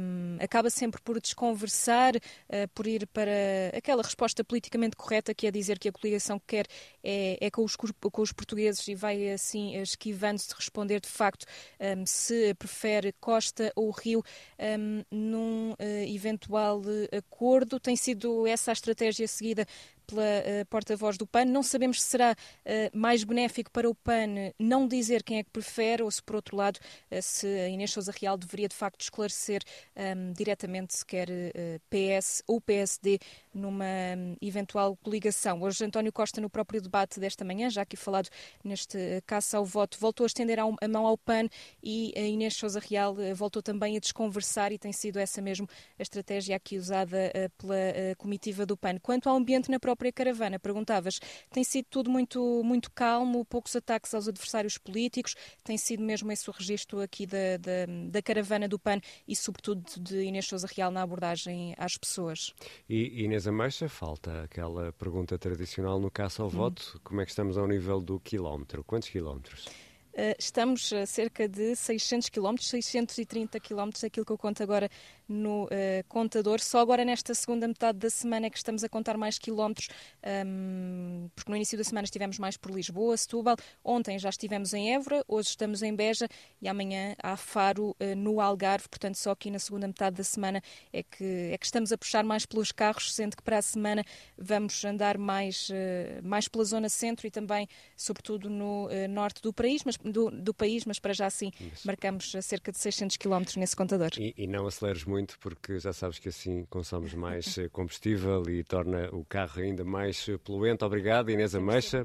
um, 0.00 0.36
acaba 0.40 0.70
sempre 0.70 1.00
por 1.02 1.20
desconversar, 1.20 2.14
por 2.74 2.86
ir 2.86 3.06
para 3.08 3.30
aquela 3.76 4.02
resposta 4.02 4.42
politicamente 4.42 4.96
correta, 4.96 5.34
que 5.34 5.46
é 5.46 5.50
dizer 5.50 5.78
que 5.78 5.88
a 5.88 5.92
coligação 5.92 6.38
que 6.38 6.46
quer 6.46 6.66
é, 7.04 7.36
é 7.38 7.50
com, 7.50 7.62
os, 7.62 7.76
com 7.76 8.22
os 8.22 8.32
portugueses 8.32 8.88
e 8.88 8.94
vai 8.94 9.30
assim 9.30 9.76
esquivando-se 9.76 10.48
de 10.48 10.54
responder 10.54 11.00
de 11.00 11.08
facto 11.08 11.44
um, 11.78 12.06
se 12.06 12.54
prefere 12.54 13.12
Costa 13.20 13.51
ou 13.74 13.90
Rio 13.90 14.24
um, 14.58 15.04
num 15.10 15.72
uh, 15.72 15.76
eventual 16.06 16.82
acordo. 17.16 17.78
Tem 17.78 17.96
sido 17.96 18.46
essa 18.46 18.70
a 18.70 18.74
estratégia 18.74 19.28
seguida 19.28 19.66
pela 20.12 20.22
uh, 20.22 20.66
porta-voz 20.66 21.16
do 21.16 21.26
PAN. 21.26 21.46
Não 21.46 21.62
sabemos 21.62 22.02
se 22.02 22.08
será 22.08 22.32
uh, 22.34 22.96
mais 22.96 23.24
benéfico 23.24 23.70
para 23.70 23.88
o 23.88 23.94
PAN 23.94 24.52
não 24.58 24.86
dizer 24.86 25.22
quem 25.22 25.38
é 25.38 25.42
que 25.42 25.50
prefere 25.50 26.02
ou 26.02 26.10
se, 26.10 26.22
por 26.22 26.36
outro 26.36 26.56
lado, 26.56 26.78
se 27.22 27.46
a 27.46 27.68
Inês 27.68 27.90
Souza 27.90 28.12
Real 28.20 28.36
deveria 28.36 28.68
de 28.68 28.74
facto 28.74 29.00
esclarecer 29.00 29.62
um, 29.96 30.00
ehm, 30.02 30.32
diretamente 30.32 30.94
se 30.94 31.04
quer 31.04 31.28
PS 31.88 32.42
ou 32.46 32.60
PSD 32.60 33.18
numa 33.54 33.84
um, 33.84 34.36
eventual 34.40 34.96
coligação. 34.96 35.62
Hoje, 35.62 35.84
António 35.84 36.12
Costa, 36.12 36.40
no 36.40 36.50
próprio 36.50 36.80
debate 36.80 37.20
desta 37.20 37.44
manhã, 37.44 37.70
já 37.70 37.82
aqui 37.82 37.96
falado 37.96 38.28
neste 38.62 39.22
caça 39.26 39.56
ao 39.56 39.64
voto, 39.64 39.98
voltou 39.98 40.24
a 40.24 40.26
estender 40.26 40.58
a 40.58 40.88
mão 40.88 41.06
ao 41.06 41.16
PAN 41.16 41.48
e 41.82 42.12
a 42.16 42.20
Inês 42.20 42.56
Souza 42.56 42.80
Real 42.80 43.14
voltou 43.34 43.62
também 43.62 43.96
a 43.96 44.00
desconversar 44.00 44.72
e 44.72 44.78
tem 44.78 44.92
sido 44.92 45.18
essa 45.18 45.40
mesmo 45.40 45.68
a 45.98 46.02
estratégia 46.02 46.56
aqui 46.56 46.76
usada 46.76 47.32
pela 47.58 48.14
comitiva 48.16 48.66
do 48.66 48.76
PAN. 48.76 48.98
Quanto 48.98 49.28
ao 49.28 49.36
ambiente 49.36 49.70
na 49.70 49.78
própria 49.78 50.01
própria 50.02 50.12
caravana. 50.12 50.58
Perguntavas, 50.58 51.20
tem 51.50 51.62
sido 51.62 51.86
tudo 51.88 52.10
muito, 52.10 52.62
muito 52.64 52.90
calmo, 52.90 53.44
poucos 53.44 53.76
ataques 53.76 54.12
aos 54.14 54.26
adversários 54.26 54.76
políticos, 54.76 55.36
tem 55.62 55.78
sido 55.78 56.02
mesmo 56.02 56.32
esse 56.32 56.48
o 56.50 56.52
registro 56.52 57.00
aqui 57.00 57.24
da, 57.24 57.56
da, 57.58 57.86
da 58.08 58.22
caravana 58.22 58.66
do 58.66 58.78
PAN 58.78 59.00
e, 59.28 59.36
sobretudo, 59.36 59.84
de 60.00 60.22
Inês 60.24 60.46
Souza 60.46 60.66
Real 60.74 60.90
na 60.90 61.02
abordagem 61.02 61.74
às 61.78 61.96
pessoas. 61.96 62.52
E 62.88 63.22
Inês 63.22 63.46
Ameixa, 63.46 63.88
falta 63.88 64.42
aquela 64.42 64.92
pergunta 64.92 65.38
tradicional 65.38 66.00
no 66.00 66.10
caça 66.10 66.42
ao 66.42 66.48
hum. 66.48 66.52
voto, 66.52 67.00
como 67.04 67.20
é 67.20 67.24
que 67.24 67.30
estamos 67.30 67.56
ao 67.56 67.68
nível 67.68 68.00
do 68.00 68.18
quilómetro? 68.18 68.82
Quantos 68.82 69.08
quilómetros? 69.08 69.68
Uh, 70.12 70.36
estamos 70.38 70.92
a 70.92 71.06
cerca 71.06 71.48
de 71.48 71.74
600 71.74 72.28
km, 72.28 72.56
630 72.58 73.58
km, 73.58 73.88
aquilo 74.04 74.26
que 74.26 74.32
eu 74.32 74.36
conto 74.36 74.62
agora 74.62 74.90
no 75.32 75.64
uh, 75.64 75.68
contador. 76.08 76.60
Só 76.60 76.80
agora 76.80 77.04
nesta 77.04 77.34
segunda 77.34 77.66
metade 77.66 77.98
da 77.98 78.10
semana 78.10 78.46
é 78.46 78.50
que 78.50 78.56
estamos 78.56 78.84
a 78.84 78.88
contar 78.88 79.16
mais 79.16 79.38
quilómetros, 79.38 79.88
um, 80.46 81.28
porque 81.34 81.50
no 81.50 81.56
início 81.56 81.76
da 81.78 81.84
semana 81.84 82.04
estivemos 82.04 82.38
mais 82.38 82.56
por 82.56 82.70
Lisboa, 82.70 83.16
Setúbal, 83.16 83.56
ontem 83.82 84.18
já 84.18 84.28
estivemos 84.28 84.74
em 84.74 84.94
Évora, 84.94 85.24
hoje 85.26 85.48
estamos 85.48 85.82
em 85.82 85.94
Beja 85.94 86.28
e 86.60 86.68
amanhã 86.68 87.14
há 87.22 87.36
Faro 87.36 87.90
uh, 87.90 88.16
no 88.16 88.40
Algarve, 88.40 88.88
portanto 88.88 89.16
só 89.16 89.30
aqui 89.30 89.50
na 89.50 89.58
segunda 89.58 89.86
metade 89.86 90.16
da 90.16 90.24
semana 90.24 90.62
é 90.92 91.02
que, 91.02 91.50
é 91.52 91.58
que 91.58 91.64
estamos 91.64 91.92
a 91.92 91.98
puxar 91.98 92.24
mais 92.24 92.44
pelos 92.44 92.70
carros, 92.70 93.14
sendo 93.14 93.36
que 93.36 93.42
para 93.42 93.58
a 93.58 93.62
semana 93.62 94.04
vamos 94.36 94.84
andar 94.84 95.16
mais, 95.16 95.70
uh, 95.70 96.22
mais 96.22 96.46
pela 96.48 96.64
zona 96.64 96.88
centro 96.88 97.26
e 97.26 97.30
também, 97.30 97.66
sobretudo, 97.96 98.50
no 98.50 98.88
norte 99.08 99.40
do 99.40 99.52
país, 99.52 99.82
mas, 99.84 99.96
do, 99.96 100.30
do, 100.30 100.52
país, 100.52 100.84
mas 100.84 100.98
para 100.98 101.12
já 101.12 101.30
sim 101.30 101.50
marcamos 101.84 102.34
cerca 102.42 102.70
de 102.70 102.78
600 102.78 103.16
quilómetros 103.16 103.56
nesse 103.56 103.74
contador. 103.74 104.10
E, 104.18 104.34
e 104.36 104.46
não 104.46 104.66
aceleres 104.66 105.04
muito 105.04 105.21
muito, 105.22 105.38
porque 105.38 105.78
já 105.78 105.92
sabes 105.92 106.18
que 106.18 106.28
assim 106.28 106.64
consomos 106.68 107.14
mais 107.14 107.56
eh, 107.56 107.68
combustível 107.68 108.42
e 108.48 108.64
torna 108.64 109.08
o 109.12 109.24
carro 109.24 109.62
ainda 109.62 109.84
mais 109.84 110.28
eh, 110.28 110.36
poluente. 110.36 110.84
Obrigado, 110.84 111.30
Inês 111.30 111.54
Ameixa. 111.54 112.04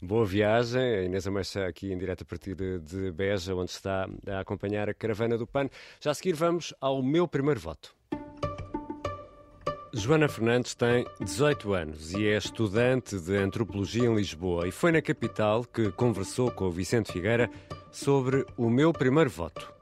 Boa 0.00 0.24
viagem. 0.24 0.80
A 0.80 1.02
Inês 1.02 1.26
Ameixa 1.26 1.66
aqui 1.66 1.92
em 1.92 1.98
direto 1.98 2.22
a 2.22 2.24
partir 2.24 2.54
de, 2.54 2.78
de 2.78 3.10
Beja, 3.10 3.54
onde 3.54 3.72
está 3.72 4.08
a 4.28 4.40
acompanhar 4.40 4.88
a 4.88 4.94
caravana 4.94 5.36
do 5.36 5.46
PAN. 5.46 5.68
Já 6.00 6.12
a 6.12 6.14
seguir 6.14 6.34
vamos 6.34 6.72
ao 6.80 7.02
meu 7.02 7.26
primeiro 7.26 7.58
voto. 7.58 7.94
Joana 9.92 10.28
Fernandes 10.28 10.74
tem 10.74 11.04
18 11.20 11.72
anos 11.72 12.12
e 12.12 12.26
é 12.26 12.36
estudante 12.36 13.18
de 13.18 13.36
antropologia 13.36 14.04
em 14.04 14.14
Lisboa 14.14 14.68
e 14.68 14.70
foi 14.70 14.92
na 14.92 15.02
capital 15.02 15.64
que 15.64 15.90
conversou 15.92 16.52
com 16.52 16.66
o 16.66 16.70
Vicente 16.70 17.10
Figueira 17.10 17.50
sobre 17.90 18.46
o 18.56 18.70
meu 18.70 18.92
primeiro 18.92 19.30
voto. 19.30 19.77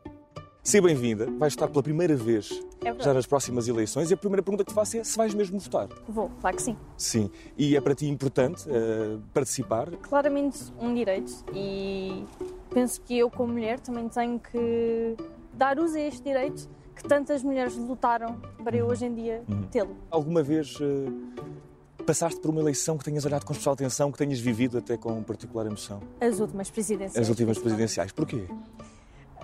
Seja 0.67 0.83
bem-vinda, 0.83 1.31
vai 1.39 1.47
estar 1.47 1.69
pela 1.69 1.81
primeira 1.81 2.17
vez 2.17 2.49
verdade. 2.83 3.05
já 3.05 3.15
nas 3.15 3.25
próximas 3.25 3.69
eleições. 3.69 4.11
E 4.11 4.15
a 4.15 4.17
primeira 4.17 4.43
pergunta 4.43 4.65
que 4.65 4.73
te 4.73 4.75
faço 4.75 4.97
é 4.97 5.05
se 5.05 5.17
vais 5.17 5.33
mesmo 5.33 5.61
votar. 5.61 5.87
Vou, 6.09 6.29
claro 6.41 6.57
que 6.57 6.63
sim. 6.65 6.77
Sim. 6.97 7.31
E 7.57 7.77
é 7.77 7.81
para 7.81 7.95
ti 7.95 8.09
importante 8.09 8.69
eh, 8.69 9.17
participar? 9.33 9.89
Claramente 10.03 10.59
um 10.81 10.93
direito 10.93 11.33
e 11.55 12.25
penso 12.69 13.01
que 13.03 13.17
eu, 13.17 13.31
como 13.31 13.53
mulher, 13.53 13.79
também 13.79 14.09
tenho 14.09 14.41
que 14.41 15.17
dar 15.55 15.79
uso 15.79 15.97
a 15.97 16.01
este 16.01 16.25
direito 16.25 16.69
que 16.97 17.05
tantas 17.05 17.45
mulheres 17.45 17.77
lutaram 17.77 18.41
para 18.65 18.77
eu 18.77 18.87
hoje 18.87 19.07
em 19.07 19.15
dia 19.15 19.45
tê-lo. 19.71 19.97
Alguma 20.11 20.43
vez 20.43 20.77
eh, 20.81 22.03
passaste 22.05 22.41
por 22.41 22.51
uma 22.51 22.61
eleição 22.61 22.99
que 22.99 23.05
tenhas 23.05 23.25
olhado 23.25 23.45
com 23.45 23.53
especial 23.53 23.75
atenção, 23.75 24.11
que 24.11 24.19
tenhas 24.19 24.41
vivido 24.41 24.79
até 24.79 24.97
com 24.97 25.23
particular 25.23 25.65
emoção? 25.65 26.01
As 26.21 26.41
últimas 26.41 26.69
presidenciais. 26.71 27.17
As 27.17 27.29
últimas 27.29 27.57
presidenciais. 27.57 28.11
Porquê? 28.11 28.49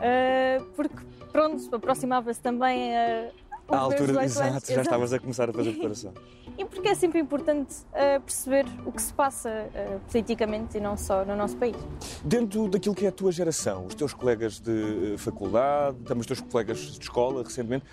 Uh, 0.03 0.65
porque, 0.75 0.97
pronto, 1.31 1.75
aproximava-se 1.75 2.41
também 2.41 2.97
a. 2.97 3.31
À 3.69 3.79
altura, 3.79 4.25
exato, 4.25 4.71
já 4.73 4.83
estavas 4.83 5.13
a 5.13 5.19
começar 5.21 5.49
a 5.49 5.53
fazer 5.53 5.71
preparação. 5.73 6.13
E 6.59 6.65
porque 6.65 6.89
é 6.89 6.95
sempre 6.95 7.21
importante 7.21 7.75
uh, 7.93 8.21
perceber 8.21 8.67
o 8.85 8.93
que 8.93 9.01
se 9.01 9.15
passa 9.15 9.49
uh, 9.49 10.01
politicamente 10.11 10.77
e 10.77 10.81
não 10.81 10.97
só 10.97 11.25
no 11.25 11.35
nosso 11.37 11.57
país. 11.57 11.77
Dentro 12.25 12.69
daquilo 12.69 12.95
que 12.95 13.07
é 13.07 13.09
a 13.09 13.13
tua 13.13 13.33
geração, 13.33 13.87
os 13.87 13.95
teus 13.95 14.13
colegas 14.13 14.61
de 14.61 15.15
eh, 15.15 15.19
faculdade, 15.19 15.97
também 16.01 16.21
os 16.21 16.27
teus 16.27 16.41
colegas 16.41 16.79
de 16.79 17.01
escola, 17.01 17.43
recentemente, 17.43 17.87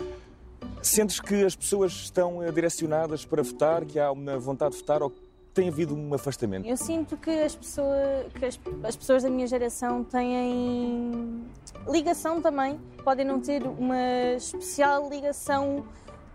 sentes 0.82 1.20
que 1.20 1.44
as 1.44 1.56
pessoas 1.56 1.92
estão 1.92 2.42
eh, 2.42 2.52
direcionadas 2.52 3.24
para 3.24 3.42
votar, 3.42 3.84
que 3.84 3.98
há 3.98 4.10
uma 4.10 4.38
vontade 4.38 4.72
de 4.72 4.80
votar 4.80 5.02
ou 5.02 5.12
tem 5.52 5.68
havido 5.68 5.94
um 5.94 6.14
afastamento? 6.14 6.66
Eu 6.66 6.76
sinto 6.76 7.16
que 7.16 7.30
as, 7.30 7.54
pessoa, 7.54 8.26
que 8.34 8.44
as, 8.44 8.60
as 8.84 8.96
pessoas 8.96 9.22
da 9.22 9.30
minha 9.30 9.46
geração 9.46 10.04
têm 10.04 11.44
ligação 11.88 12.40
também, 12.40 12.78
podem 13.04 13.24
não 13.24 13.40
ter 13.40 13.62
uma 13.62 14.34
especial 14.36 15.08
ligação 15.08 15.84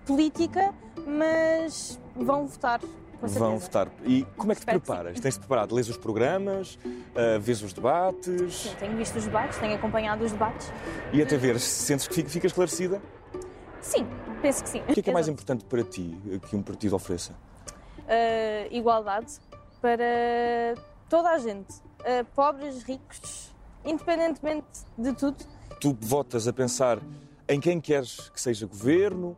política, 0.05 0.73
mas 1.05 1.99
vão 2.15 2.47
votar. 2.47 2.81
Vão 3.21 3.57
votar. 3.57 3.89
E 4.03 4.23
como 4.37 4.51
é 4.51 4.55
que 4.55 4.61
te 4.61 4.63
Espero 4.63 4.79
que 4.79 4.85
preparas? 4.85 5.19
Tens-te 5.19 5.39
preparado? 5.39 5.73
Lês 5.73 5.89
os 5.89 5.97
programas, 5.97 6.77
uh, 6.85 7.39
vês 7.39 7.61
os 7.63 7.73
debates 7.73 8.53
Sim, 8.53 8.75
tenho 8.79 8.97
visto 8.97 9.15
os 9.17 9.25
debates, 9.25 9.57
tenho 9.57 9.75
acompanhado 9.75 10.23
os 10.23 10.31
debates. 10.31 10.71
e 11.11 11.21
até 11.21 11.37
ver 11.37 11.59
se 11.59 11.83
sentes 11.85 12.07
que 12.07 12.23
fica, 12.23 12.45
esclarecida? 12.45 13.01
Sim, 13.81 14.05
penso 14.41 14.63
que 14.63 14.69
sim. 14.69 14.79
O 14.81 14.93
que 14.93 14.99
é 14.99 15.03
que 15.03 15.09
é 15.09 15.13
mais 15.13 15.27
importante 15.27 15.63
para 15.65 15.83
ti 15.83 16.15
que 16.49 16.55
um 16.55 16.61
partido 16.61 16.95
ofereça? 16.95 17.33
Uh, 18.05 18.73
igualdade 18.73 19.33
para 19.81 20.75
toda 21.09 21.29
a 21.29 21.37
gente, 21.37 21.73
uh, 21.73 22.25
pobres, 22.33 22.83
ricos, 22.83 23.53
independentemente 23.83 24.67
de 24.97 25.13
tudo. 25.13 25.37
Tu 25.79 25.95
votas 25.99 26.47
a 26.47 26.53
pensar 26.53 26.99
em 27.47 27.59
quem 27.59 27.79
queres 27.79 28.29
que 28.29 28.41
seja 28.41 28.65
governo, 28.65 29.37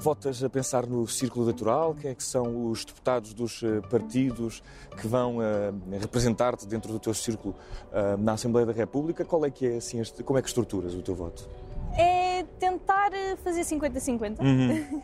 votas 0.00 0.42
a 0.42 0.48
pensar 0.48 0.86
no 0.86 1.06
círculo 1.06 1.44
eleitoral, 1.44 1.94
quem 1.94 2.10
é 2.10 2.14
que 2.14 2.22
são 2.22 2.70
os 2.70 2.84
deputados 2.84 3.34
dos 3.34 3.62
eh, 3.62 3.80
partidos 3.90 4.62
que 4.96 5.06
vão 5.06 5.42
eh, 5.42 5.72
representar-te 5.98 6.66
dentro 6.66 6.92
do 6.92 6.98
teu 6.98 7.12
círculo 7.12 7.54
eh, 7.92 8.16
na 8.16 8.32
Assembleia 8.32 8.66
da 8.66 8.72
República, 8.72 9.24
qual 9.24 9.44
é 9.44 9.50
que 9.50 9.66
é 9.66 9.76
assim, 9.76 10.00
este, 10.00 10.22
como 10.22 10.38
é 10.38 10.42
que 10.42 10.48
estruturas 10.48 10.94
o 10.94 11.02
teu 11.02 11.14
voto? 11.14 11.48
É 11.96 12.44
tentar 12.58 13.10
uh, 13.12 13.36
fazer 13.42 13.62
50-50, 13.62 14.38
Uhum. 14.40 15.02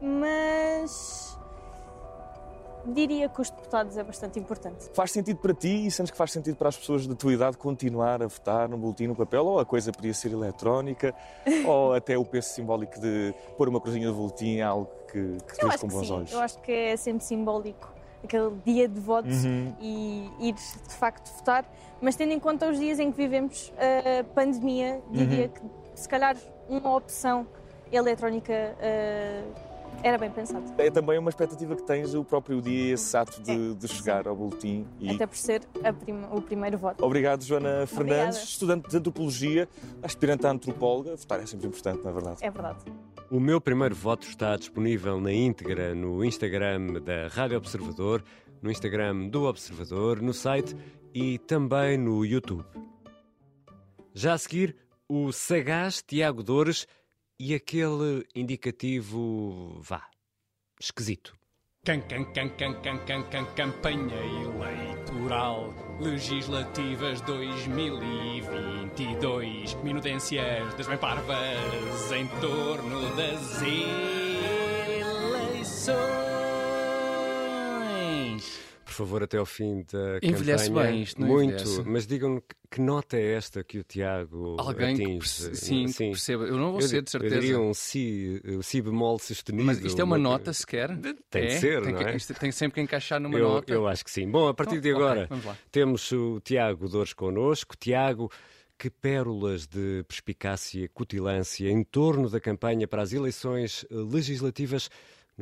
mas 0.20 1.31
diria 2.86 3.28
que 3.28 3.40
os 3.40 3.50
deputados 3.50 3.96
é 3.96 4.02
bastante 4.02 4.38
importante. 4.38 4.90
Faz 4.94 5.10
sentido 5.12 5.38
para 5.38 5.54
ti 5.54 5.86
e 5.86 5.90
sentes 5.90 6.10
que 6.10 6.16
faz 6.16 6.32
sentido 6.32 6.56
para 6.56 6.68
as 6.68 6.76
pessoas 6.76 7.06
da 7.06 7.14
tua 7.14 7.32
idade 7.32 7.56
continuar 7.56 8.22
a 8.22 8.26
votar 8.26 8.68
no 8.68 8.76
boletim, 8.76 9.06
no 9.06 9.14
papel, 9.14 9.44
ou 9.46 9.58
a 9.60 9.64
coisa 9.64 9.92
podia 9.92 10.12
ser 10.14 10.32
eletrónica, 10.32 11.14
ou 11.66 11.94
até 11.94 12.16
o 12.18 12.24
peso 12.24 12.48
simbólico 12.50 12.98
de 13.00 13.34
pôr 13.56 13.68
uma 13.68 13.80
cruzinha 13.80 14.08
de 14.08 14.14
boletim 14.14 14.56
é 14.56 14.62
algo 14.62 14.90
que, 15.10 15.12
que 15.46 15.60
vês 15.60 15.74
acho 15.74 15.78
com 15.80 15.88
bons 15.88 16.06
sim, 16.06 16.12
olhos? 16.12 16.32
eu 16.32 16.40
acho 16.40 16.58
que 16.60 16.72
é 16.72 16.96
sempre 16.96 17.24
simbólico 17.24 17.92
aquele 18.24 18.50
dia 18.64 18.88
de 18.88 19.00
voto 19.00 19.28
Uhum. 19.28 19.74
e 19.80 20.30
ir 20.40 20.52
de 20.54 20.94
facto 20.94 21.28
votar, 21.36 21.64
mas 22.00 22.14
tendo 22.16 22.32
em 22.32 22.38
conta 22.40 22.68
os 22.70 22.78
dias 22.78 22.98
em 23.00 23.10
que 23.10 23.16
vivemos, 23.16 23.72
a 23.76 24.24
pandemia, 24.34 25.00
diria 25.10 25.46
Uhum. 25.46 25.48
que 25.94 26.00
se 26.00 26.08
calhar 26.08 26.36
uma 26.68 26.94
opção 26.96 27.46
eletrónica 27.90 28.52
eh, 28.80 29.42
era 30.02 30.18
bem 30.18 30.30
pensado. 30.30 30.64
É 30.78 30.90
também 30.90 31.18
uma 31.18 31.30
expectativa 31.30 31.74
que 31.76 31.82
tens 31.82 32.14
o 32.14 32.24
próprio 32.24 32.60
dia, 32.60 32.94
esse 32.94 33.16
ato 33.16 33.42
de, 33.42 33.50
É, 33.52 33.74
de 33.74 33.88
chegar 33.88 34.26
ao 34.28 34.34
boletim. 34.36 34.86
E... 35.00 35.10
Até 35.10 35.26
por 35.26 35.36
ser 35.36 35.62
a 35.84 35.92
prim- 35.92 36.24
o 36.30 36.40
primeiro 36.40 36.76
voto. 36.78 37.04
Obrigado, 37.04 37.42
Joana 37.44 37.86
Fernandes, 37.86 37.96
Obrigada. 37.98 38.30
estudante 38.38 38.88
de 38.90 38.96
antropologia, 38.96 39.68
aspirante 40.02 40.46
a 40.46 40.50
antropóloga. 40.50 41.16
Votar 41.16 41.40
é 41.40 41.46
sempre 41.46 41.66
importante, 41.66 42.02
não 42.02 42.10
é 42.10 42.12
verdade? 42.14 42.36
É 42.40 42.50
verdade. 42.50 42.78
O 43.30 43.40
meu 43.40 43.60
primeiro 43.60 43.94
voto 43.94 44.26
está 44.26 44.56
disponível 44.56 45.20
na 45.20 45.32
íntegra 45.32 45.94
no 45.94 46.24
Instagram 46.24 47.00
da 47.02 47.28
Rádio 47.28 47.56
Observador, 47.56 48.22
no 48.60 48.70
Instagram 48.70 49.28
do 49.28 49.44
Observador, 49.44 50.20
no 50.20 50.34
site 50.34 50.76
e 51.14 51.38
também 51.38 51.96
no 51.96 52.24
YouTube. 52.24 52.64
Já 54.14 54.34
a 54.34 54.38
seguir, 54.38 54.76
o 55.08 55.32
sagaz 55.32 56.02
Tiago 56.02 56.42
Dores 56.42 56.86
e 57.44 57.56
aquele 57.56 58.24
indicativo, 58.36 59.80
vá, 59.80 60.08
esquisito. 60.80 61.36
Can, 61.84 62.00
can, 62.02 62.24
can, 62.26 62.50
can, 62.50 62.80
can, 62.80 63.04
can, 63.04 63.24
can, 63.24 63.44
campanha 63.56 64.14
eleitoral 64.44 65.74
legislativas 65.98 67.20
2022 67.22 69.74
minudências 69.82 70.72
das 70.74 70.86
bem 70.86 70.98
parvas 70.98 72.12
em 72.12 72.28
torno 72.40 73.12
das 73.16 73.60
eleições. 73.60 73.92
Por 78.92 78.96
favor, 79.06 79.22
até 79.22 79.38
ao 79.38 79.46
fim 79.46 79.84
da 79.90 80.18
Envelhece 80.22 80.68
campanha. 80.68 80.92
bem, 80.92 81.02
isto 81.02 81.20
não 81.20 81.28
Muito, 81.28 81.54
envelhece. 81.54 81.82
mas 81.86 82.06
digam-me 82.06 82.40
que- 82.42 82.54
que 82.70 82.80
nota 82.80 83.16
é 83.16 83.32
esta 83.34 83.64
que 83.64 83.78
o 83.78 83.82
Tiago 83.84 84.56
Alguém 84.58 84.94
que 84.96 85.02
atinge? 85.02 85.18
perce- 85.18 85.54
sim, 85.56 85.86
que 85.86 86.10
perceba. 86.10 86.44
Eu 86.44 86.56
não 86.58 86.72
vou 86.72 86.80
Eu 86.80 86.88
ser, 86.88 87.02
de 87.02 87.10
certeza. 87.10 87.34
Eu 87.36 87.40
diria 87.40 87.58
um 87.58 87.72
si, 87.74 88.40
uh, 88.44 88.62
si 88.62 88.80
bemol 88.82 89.18
sustenido. 89.18 89.64
Mas 89.64 89.78
isto 89.78 89.98
é 90.00 90.04
uma 90.04 90.18
nota 90.18 90.52
sequer? 90.52 90.88
Tem 91.30 91.42
de 91.46 91.52
É? 91.54 91.58
ser, 91.58 91.82
tem 91.82 91.92
não 91.92 91.98
que, 91.98 92.04
é? 92.04 92.16
tem 92.38 92.52
sempre 92.52 92.74
que 92.76 92.80
encaixar 92.82 93.18
numa 93.20 93.38
eu, 93.38 93.48
nota. 93.48 93.72
eu 93.72 93.86
acho 93.88 94.04
que 94.04 94.10
sim. 94.10 94.30
Bom, 94.30 94.46
a 94.48 94.54
partir 94.54 94.76
Então, 94.76 94.82
de 94.82 94.90
agora 94.90 95.28
lá. 95.44 95.56
temos 95.70 96.10
o 96.12 96.38
Tiago 96.40 96.88
Dores 96.88 97.12
connosco. 97.12 97.74
Tiago, 97.76 98.30
que 98.78 98.90
pérolas 98.90 99.66
de 99.66 100.04
perspicácia, 100.08 100.88
cutilância 100.92 101.68
em 101.70 101.82
torno 101.84 102.28
da 102.28 102.40
campanha 102.40 102.86
para 102.88 103.02
as 103.02 103.12
eleições 103.12 103.84
eh, 103.90 103.94
legislativas, 103.94 104.90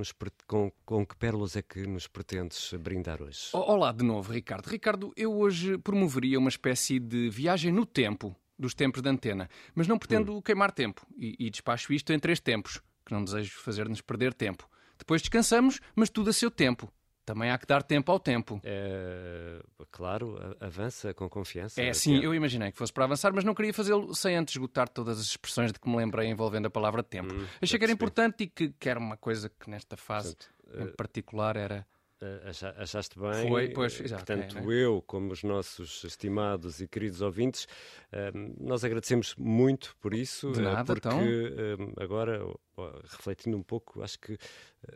nos 0.00 0.14
com, 0.46 0.72
com 0.84 1.04
que 1.06 1.14
pérolas 1.14 1.56
é 1.56 1.62
que 1.62 1.86
nos 1.86 2.06
pretendes 2.06 2.72
brindar 2.80 3.22
hoje? 3.22 3.50
Olá 3.52 3.92
de 3.92 4.02
novo, 4.02 4.32
Ricardo. 4.32 4.66
Ricardo, 4.66 5.12
eu 5.14 5.32
hoje 5.32 5.76
promoveria 5.76 6.38
uma 6.38 6.48
espécie 6.48 6.98
de 6.98 7.28
viagem 7.28 7.70
no 7.70 7.84
tempo 7.84 8.34
dos 8.58 8.74
tempos 8.74 9.02
da 9.02 9.10
antena, 9.10 9.48
mas 9.74 9.86
não 9.86 9.98
pretendo 9.98 10.36
Hum. 10.36 10.42
queimar 10.42 10.72
tempo 10.72 11.06
e, 11.16 11.36
e 11.38 11.50
despacho 11.50 11.92
isto 11.92 12.12
em 12.12 12.18
três 12.18 12.40
tempos, 12.40 12.80
que 13.04 13.12
não 13.12 13.22
desejo 13.22 13.58
fazer-nos 13.60 14.00
perder 14.00 14.32
tempo. 14.32 14.68
Depois 14.98 15.20
descansamos, 15.22 15.80
mas 15.94 16.08
tudo 16.10 16.30
a 16.30 16.32
seu 16.32 16.50
tempo. 16.50 16.90
Também 17.32 17.48
há 17.48 17.56
que 17.56 17.64
dar 17.66 17.80
tempo 17.84 18.10
ao 18.10 18.18
tempo. 18.18 18.60
É, 18.64 19.62
claro, 19.92 20.56
avança 20.58 21.14
com 21.14 21.28
confiança. 21.28 21.80
É, 21.80 21.92
sim, 21.92 22.18
eu 22.18 22.34
imaginei 22.34 22.72
que 22.72 22.76
fosse 22.76 22.92
para 22.92 23.04
avançar, 23.04 23.32
mas 23.32 23.44
não 23.44 23.54
queria 23.54 23.72
fazê-lo 23.72 24.12
sem 24.16 24.34
antes 24.34 24.54
esgotar 24.54 24.88
todas 24.88 25.20
as 25.20 25.26
expressões 25.26 25.72
de 25.72 25.78
que 25.78 25.88
me 25.88 25.96
lembrei 25.96 26.26
envolvendo 26.28 26.66
a 26.66 26.70
palavra 26.70 27.04
tempo. 27.04 27.32
Hum, 27.32 27.46
Achei 27.62 27.78
que 27.78 27.84
era 27.84 27.92
importante 27.92 28.42
e 28.42 28.46
que, 28.48 28.70
que 28.70 28.88
era 28.88 28.98
uma 28.98 29.16
coisa 29.16 29.48
que 29.48 29.70
nesta 29.70 29.96
fase 29.96 30.34
Portanto, 30.34 30.88
em 30.90 30.96
particular 30.96 31.56
era. 31.56 31.86
Eh, 32.20 32.48
acha- 32.50 32.74
Achaste 32.76 33.18
bem? 33.18 33.48
Foi, 33.48 33.68
pois, 33.68 33.98
Eh, 34.00 34.04
exato, 34.04 34.24
Portanto, 34.26 34.58
é, 34.58 34.60
né? 34.60 34.66
eu, 34.74 35.02
como 35.06 35.32
os 35.32 35.42
nossos 35.42 36.02
estimados 36.04 36.80
e 36.80 36.86
queridos 36.88 37.22
ouvintes, 37.22 37.66
eh, 38.12 38.30
nós 38.58 38.82
agradecemos 38.84 39.34
muito 39.38 39.96
por 40.00 40.12
isso. 40.12 40.50
De 40.52 40.58
eh, 40.60 40.62
nada, 40.64 40.84
porque 40.84 41.08
então. 41.08 41.22
eh, 41.22 42.02
agora, 42.02 42.40
refletindo 43.04 43.56
um 43.56 43.62
pouco, 43.62 44.02
acho 44.02 44.18
que 44.18 44.32
eh, 44.32 44.38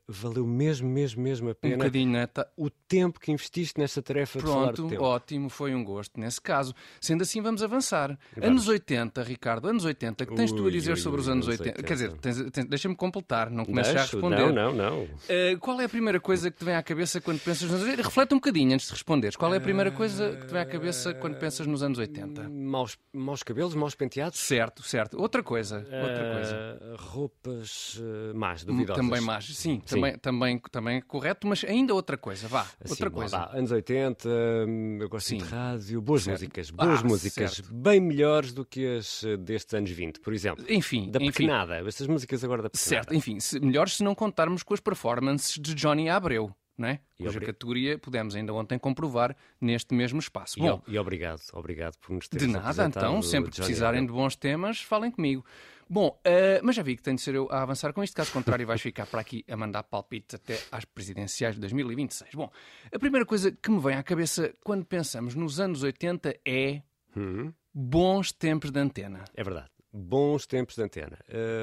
valeu 0.08 0.46
mesmo, 0.46 0.88
mesmo, 0.88 1.22
mesmo 1.22 1.48
a 1.48 1.52
Um 1.52 1.54
pena 1.54 1.76
bocadinho, 1.76 2.10
né? 2.12 2.26
Tá- 2.26 2.46
o 2.56 2.70
tempo 2.70 3.18
que 3.20 3.30
investiste 3.32 3.78
nesta 3.80 4.00
tarefa 4.02 4.38
de 4.38 4.44
de 4.44 4.50
Pronto, 4.50 4.88
tempo. 4.88 5.02
ótimo, 5.02 5.48
foi 5.50 5.74
um 5.74 5.82
gosto 5.84 6.18
nesse 6.18 6.40
caso. 6.40 6.74
Sendo 7.00 7.22
assim, 7.22 7.40
vamos 7.42 7.62
avançar. 7.62 8.18
Vamos. 8.34 8.48
Anos 8.50 8.68
80, 8.68 9.22
Ricardo, 9.22 9.68
anos 9.68 9.84
80, 9.84 10.26
que 10.26 10.34
tens 10.34 10.52
tu 10.52 10.62
a 10.62 10.64
Ui, 10.64 10.70
dizer 10.70 10.92
ui, 10.92 10.96
sobre 10.96 11.16
ui, 11.18 11.22
os 11.22 11.28
anos 11.28 11.46
anos 11.48 11.60
80? 11.60 11.82
Quer 11.82 11.92
dizer, 11.94 12.08
80. 12.10 12.20
tens- 12.22 12.50
tens- 12.50 12.66
deixa-me 12.68 12.96
completar, 12.96 13.50
não 13.50 13.64
já 13.64 13.80
a 14.00 14.02
responder. 14.02 14.36
Não, 14.52 14.52
não, 14.52 14.72
não. 14.74 15.08
Eh, 15.28 15.56
qual 15.60 15.80
é 15.80 15.84
a 15.84 15.88
primeira 15.88 16.20
coisa 16.20 16.50
que 16.50 16.58
te 16.58 16.64
vem 16.64 16.74
à 16.74 16.82
cabeça 16.82 17.20
quando 17.20 17.40
pensas 17.40 17.62
nos 17.62 17.72
anos 17.72 17.82
80? 17.84 18.02
Reflete 18.08 18.32
um 18.34 18.38
bocadinho 18.38 18.72
antes 18.74 18.86
de 18.86 18.92
responderes. 18.92 19.36
Qual 19.36 19.52
é 19.52 19.56
a 19.58 19.60
primeira 19.60 19.90
coisa 19.90 20.36
que 20.36 20.46
te 20.46 20.52
vem 20.52 20.60
à 20.62 20.66
cabeça 20.66 21.14
quando 21.14 21.36
pensas 21.36 21.66
nos 21.66 21.82
anos 21.82 21.98
80? 21.98 22.48
Maus, 22.48 22.96
maus 23.12 23.42
cabelos, 23.42 23.74
maus 23.74 23.94
penteados. 23.94 24.38
Certo, 24.38 24.82
certo. 24.82 25.20
Outra 25.20 25.42
coisa, 25.42 25.78
outra 25.78 26.30
coisa. 26.32 26.54
Eh, 26.80 26.94
roupas 26.98 27.73
mais 27.74 27.96
uh, 27.98 28.36
más, 28.36 28.64
duvidosas. 28.64 29.04
Também 29.04 29.20
mais, 29.20 29.44
sim, 29.46 29.54
sim. 29.54 29.80
Também, 29.80 30.18
também, 30.18 30.58
também 30.70 31.00
correto, 31.00 31.46
mas 31.46 31.64
ainda 31.64 31.94
outra 31.94 32.16
coisa, 32.16 32.48
vá, 32.48 32.62
assim, 32.62 32.90
outra 32.90 33.10
coisa. 33.10 33.38
Vá, 33.38 33.50
anos 33.52 33.70
80, 33.70 34.28
hum, 34.28 34.98
eu 35.00 35.08
gosto 35.08 35.28
sim. 35.28 35.38
de 35.38 35.44
rádio, 35.44 36.00
boas 36.00 36.22
certo. 36.22 36.40
músicas, 36.40 36.70
boas 36.70 37.00
ah, 37.00 37.06
músicas, 37.06 37.52
certo. 37.52 37.74
bem 37.74 38.00
melhores 38.00 38.52
do 38.52 38.64
que 38.64 38.96
as 38.96 39.24
eh, 39.24 39.36
destes 39.36 39.74
anos 39.74 39.90
20, 39.90 40.20
por 40.20 40.32
exemplo. 40.32 40.64
Enfim, 40.68 41.10
da 41.10 41.18
pequenada, 41.18 41.76
estas 41.86 42.06
músicas 42.06 42.42
agora 42.44 42.62
da 42.62 42.70
pequenada. 42.70 42.88
Certo, 42.88 43.14
enfim, 43.14 43.40
se, 43.40 43.60
melhores 43.60 43.96
se 43.96 44.04
não 44.04 44.14
contarmos 44.14 44.62
com 44.62 44.74
as 44.74 44.80
performances 44.80 45.58
de 45.58 45.74
Johnny 45.74 46.08
Abreu 46.08 46.54
não 46.76 46.88
é? 46.88 47.00
E 47.18 47.24
cuja 47.24 47.40
categoria 47.40 47.96
pudemos 47.98 48.34
ainda 48.34 48.52
ontem 48.52 48.78
comprovar 48.78 49.36
neste 49.60 49.94
mesmo 49.94 50.18
espaço. 50.18 50.58
E, 50.58 50.62
Bom, 50.62 50.82
e 50.88 50.98
obrigado, 50.98 51.40
obrigado 51.52 51.96
por 51.98 52.12
nos 52.12 52.28
teres 52.28 52.46
De 52.46 52.52
nada, 52.52 52.84
então, 52.84 53.22
sempre 53.22 53.50
que 53.50 53.58
precisarem 53.58 54.04
de 54.04 54.12
bons 54.12 54.34
temas, 54.34 54.80
falem 54.80 55.10
comigo. 55.10 55.44
Bom, 55.88 56.08
uh, 56.08 56.60
mas 56.62 56.76
já 56.76 56.82
vi 56.82 56.96
que 56.96 57.02
tenho 57.02 57.16
de 57.16 57.22
ser 57.22 57.34
eu 57.34 57.48
a 57.50 57.62
avançar 57.62 57.92
com 57.92 58.02
isto, 58.02 58.14
caso 58.14 58.32
contrário 58.32 58.66
vais 58.66 58.80
ficar 58.80 59.06
para 59.06 59.20
aqui 59.20 59.44
a 59.48 59.56
mandar 59.56 59.82
palpites 59.84 60.34
até 60.34 60.58
às 60.72 60.84
presidenciais 60.84 61.54
de 61.54 61.60
2026. 61.60 62.34
Bom, 62.34 62.50
a 62.92 62.98
primeira 62.98 63.26
coisa 63.26 63.52
que 63.52 63.70
me 63.70 63.80
vem 63.80 63.96
à 63.96 64.02
cabeça 64.02 64.54
quando 64.64 64.84
pensamos 64.84 65.34
nos 65.34 65.60
anos 65.60 65.82
80 65.82 66.40
é 66.44 66.82
hum. 67.16 67.52
bons 67.72 68.32
tempos 68.32 68.70
de 68.70 68.80
antena. 68.80 69.24
É 69.34 69.44
verdade 69.44 69.74
bons 69.94 70.44
tempos 70.44 70.74
de 70.74 70.82
antena. 70.82 71.16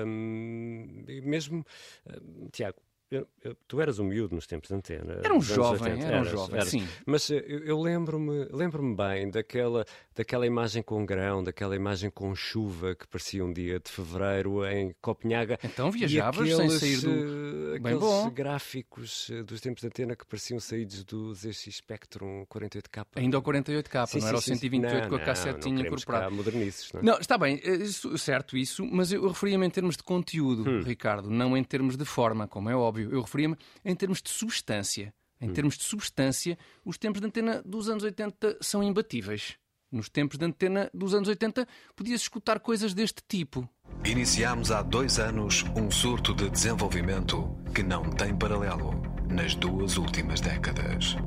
Hum, 0.06 1.04
mesmo, 1.24 1.66
hum, 2.08 2.48
Tiago, 2.50 2.78
eu, 3.12 3.28
eu, 3.44 3.54
tu 3.68 3.82
eras 3.82 4.00
um 4.00 4.06
miúdo 4.06 4.34
nos 4.34 4.48
tempos 4.48 4.70
de 4.70 4.76
antena. 4.76 5.20
Era 5.22 5.34
um 5.34 5.42
jovem, 5.42 6.02
era 6.02 6.22
um 6.22 6.24
jovem, 6.24 6.56
eras. 6.56 6.70
sim. 6.70 6.88
Mas 7.06 7.30
eu, 7.30 7.40
eu 7.40 7.78
lembro-me 7.78 8.48
lembro 8.50 8.82
bem 8.96 9.30
daquela, 9.30 9.86
daquela 10.16 10.48
imagem 10.48 10.82
com 10.82 11.06
grão, 11.06 11.44
daquela 11.44 11.76
imagem 11.76 12.10
com 12.10 12.34
chuva 12.34 12.96
que 12.96 13.06
parecia 13.06 13.44
um 13.44 13.52
dia 13.52 13.82
de 13.82 13.92
fevereiro 13.92 14.66
em 14.66 14.96
Copenhaga. 15.02 15.60
Então 15.62 15.92
viajavas 15.92 16.54
aqueles, 16.54 16.80
sem 16.80 16.80
sair 16.80 17.02
do... 17.02 17.74
Eh, 17.74 17.78
aqueles 17.78 18.00
bom. 18.00 18.30
gráficos 18.30 19.30
eh, 19.30 19.44
dos 19.44 19.60
tempos 19.60 19.82
de 19.82 19.88
antena 19.88 20.16
que 20.16 20.26
pareciam 20.26 20.60
saídos 20.62 21.04
do 21.04 21.34
ZX 21.34 21.68
Spectrum 21.70 22.46
48K. 22.46 23.06
Ainda 23.18 23.40
o 23.40 23.42
48K, 23.42 24.08
sim, 24.08 24.20
não 24.20 24.22
sim, 24.22 24.28
era 24.28 24.38
o 24.38 24.42
128 24.42 25.04
sim. 25.04 25.10
com 25.10 25.16
a 25.16 25.20
cassetinha 25.20 25.82
incorporada. 25.82 26.30
Não, 26.30 26.38
modernices, 26.38 26.94
não, 26.94 27.02
não, 27.02 27.20
está 27.20 27.38
bem, 27.38 27.60
eh, 27.62 27.76
isso, 27.76 28.18
certo 28.18 28.56
isso, 28.56 28.86
mas 28.86 29.12
eu 29.12 29.28
referia-me 29.28 29.68
em 29.68 29.70
termos 29.70 29.98
de 29.98 30.04
conteúdo, 30.04 30.70
hum. 30.70 30.82
Ricardo, 30.82 31.30
não 31.30 31.58
em 31.58 31.64
termos 31.64 31.98
de 31.98 32.06
forma, 32.06 32.48
como 32.48 32.70
é 32.70 32.76
óbvio. 32.76 33.01
Eu 33.10 33.22
referia-me 33.22 33.58
em 33.84 33.96
termos 33.96 34.22
de 34.22 34.30
substância. 34.30 35.14
Em 35.40 35.50
hum. 35.50 35.54
termos 35.54 35.78
de 35.78 35.84
substância, 35.84 36.58
os 36.86 36.98
tempos 36.98 37.20
de 37.20 37.28
antena 37.28 37.62
dos 37.66 37.90
anos 37.90 38.04
80 38.04 38.58
são 38.62 38.84
imbatíveis. 38.84 39.58
Nos 39.92 40.08
tempos 40.08 40.38
de 40.38 40.46
antena 40.46 40.90
dos 40.94 41.14
anos 41.14 41.28
80, 41.28 41.68
podia-se 41.96 42.24
escutar 42.24 42.60
coisas 42.60 42.94
deste 42.94 43.22
tipo. 43.28 43.68
Iniciámos 44.06 44.72
há 44.72 44.82
dois 44.82 45.20
anos 45.20 45.66
um 45.76 45.92
surto 45.92 46.34
de 46.34 46.50
desenvolvimento 46.50 47.58
que 47.76 47.84
não 47.84 48.10
tem 48.10 48.36
paralelo 48.38 48.94
nas 49.30 49.54
duas 49.56 49.98
últimas 49.98 50.40
décadas. 50.40 51.18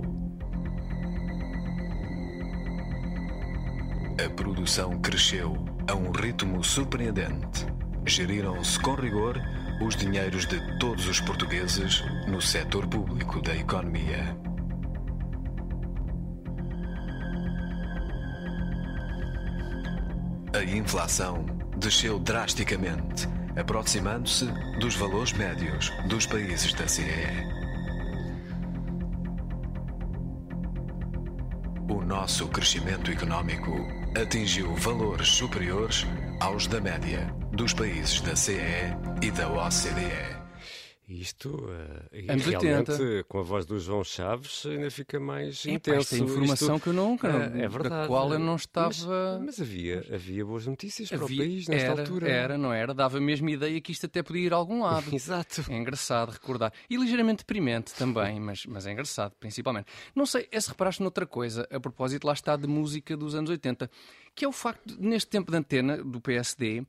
A 4.25 4.31
produção 4.31 4.99
cresceu 5.01 5.57
a 5.87 5.95
um 5.95 6.11
ritmo 6.11 6.63
surpreendente. 6.65 7.67
Geriram-se 8.07 8.79
com 8.81 8.95
rigor 8.95 9.37
os 9.81 9.97
dinheiros 9.97 10.47
de 10.47 10.61
todos 10.79 11.07
os 11.07 11.21
portugueses 11.21 12.03
no 12.27 12.41
setor 12.41 12.87
público 12.87 13.41
da 13.43 13.55
economia. 13.55 14.37
A 20.55 20.63
inflação 20.63 21.45
desceu 21.77 22.19
drasticamente, 22.19 23.29
aproximando-se 23.57 24.47
dos 24.79 24.95
valores 24.95 25.33
médios 25.33 25.91
dos 26.09 26.27
países 26.27 26.73
da 26.75 26.87
CEE. 26.87 27.65
O 31.89 32.01
nosso 32.03 32.47
crescimento 32.49 33.11
económico 33.11 33.73
atingiu 34.17 34.75
valores 34.77 35.29
superiores 35.29 36.07
aos 36.41 36.67
da 36.67 36.81
média 36.81 37.27
dos 37.53 37.73
países 37.73 38.21
da 38.21 38.35
CE 38.37 38.95
e 39.23 39.31
da 39.31 39.49
OCDE. 39.49 40.44
Isto, 41.07 41.51
uh, 41.51 42.31
Anos 42.33 42.47
realmente, 42.47 42.93
80. 42.93 43.25
com 43.25 43.39
a 43.39 43.43
voz 43.43 43.67
do 43.67 43.79
João 43.79 44.03
Chaves, 44.03 44.65
ainda 44.65 44.91
fica 44.91 45.21
mais 45.21 45.67
é, 45.67 45.73
intenso. 45.73 46.15
Esta 46.15 46.17
informação 46.17 46.77
Isto, 46.77 46.83
que 46.83 46.89
eu 46.89 46.93
nunca, 46.95 47.29
uh, 47.29 47.59
é 47.59 47.69
verdade, 47.69 48.03
da 48.03 48.07
qual 48.07 48.33
eu 48.33 48.39
não 48.39 48.57
estava... 48.57 49.39
Mas, 49.39 49.45
mas 49.45 49.61
havia, 49.61 50.03
havia 50.11 50.45
boas 50.47 50.67
notícias 50.67 51.13
havia, 51.13 51.27
para 51.27 51.35
o 51.35 51.37
país 51.37 51.69
nesta 51.69 51.91
era, 51.91 52.01
altura. 52.01 52.29
Era, 52.31 52.59
não 52.59 52.73
era? 52.73 52.95
Dava 52.95 53.19
a 53.19 53.21
mesma 53.21 53.51
ideia 53.51 53.79
que 53.83 53.93
isto 53.93 54.07
até 54.07 54.23
podia 54.23 54.47
ir 54.47 54.53
a 54.55 54.57
algum 54.57 54.83
lado. 54.83 55.05
Exato. 55.15 55.65
É 55.69 55.77
engraçado 55.77 56.31
recordar. 56.31 56.73
E 56.89 56.97
ligeiramente 56.97 57.39
deprimente 57.39 57.93
também, 57.95 58.41
mas, 58.41 58.65
mas 58.65 58.87
é 58.87 58.93
engraçado, 58.93 59.35
principalmente. 59.39 59.87
Não 60.15 60.25
sei 60.25 60.49
é 60.51 60.59
se 60.59 60.71
reparaste 60.71 61.03
noutra 61.03 61.27
coisa, 61.27 61.69
a 61.71 61.79
propósito, 61.79 62.27
lá 62.27 62.33
está, 62.33 62.57
de 62.57 62.67
música 62.67 63.15
dos 63.15 63.35
anos 63.35 63.51
80, 63.51 63.91
que 64.35 64.45
é 64.45 64.49
o 64.49 64.53
facto, 64.53 64.87
de, 64.87 65.07
neste 65.07 65.29
tempo 65.29 65.51
de 65.51 65.59
antena 65.59 66.03
do 66.03 66.21
PSD, 66.21 66.85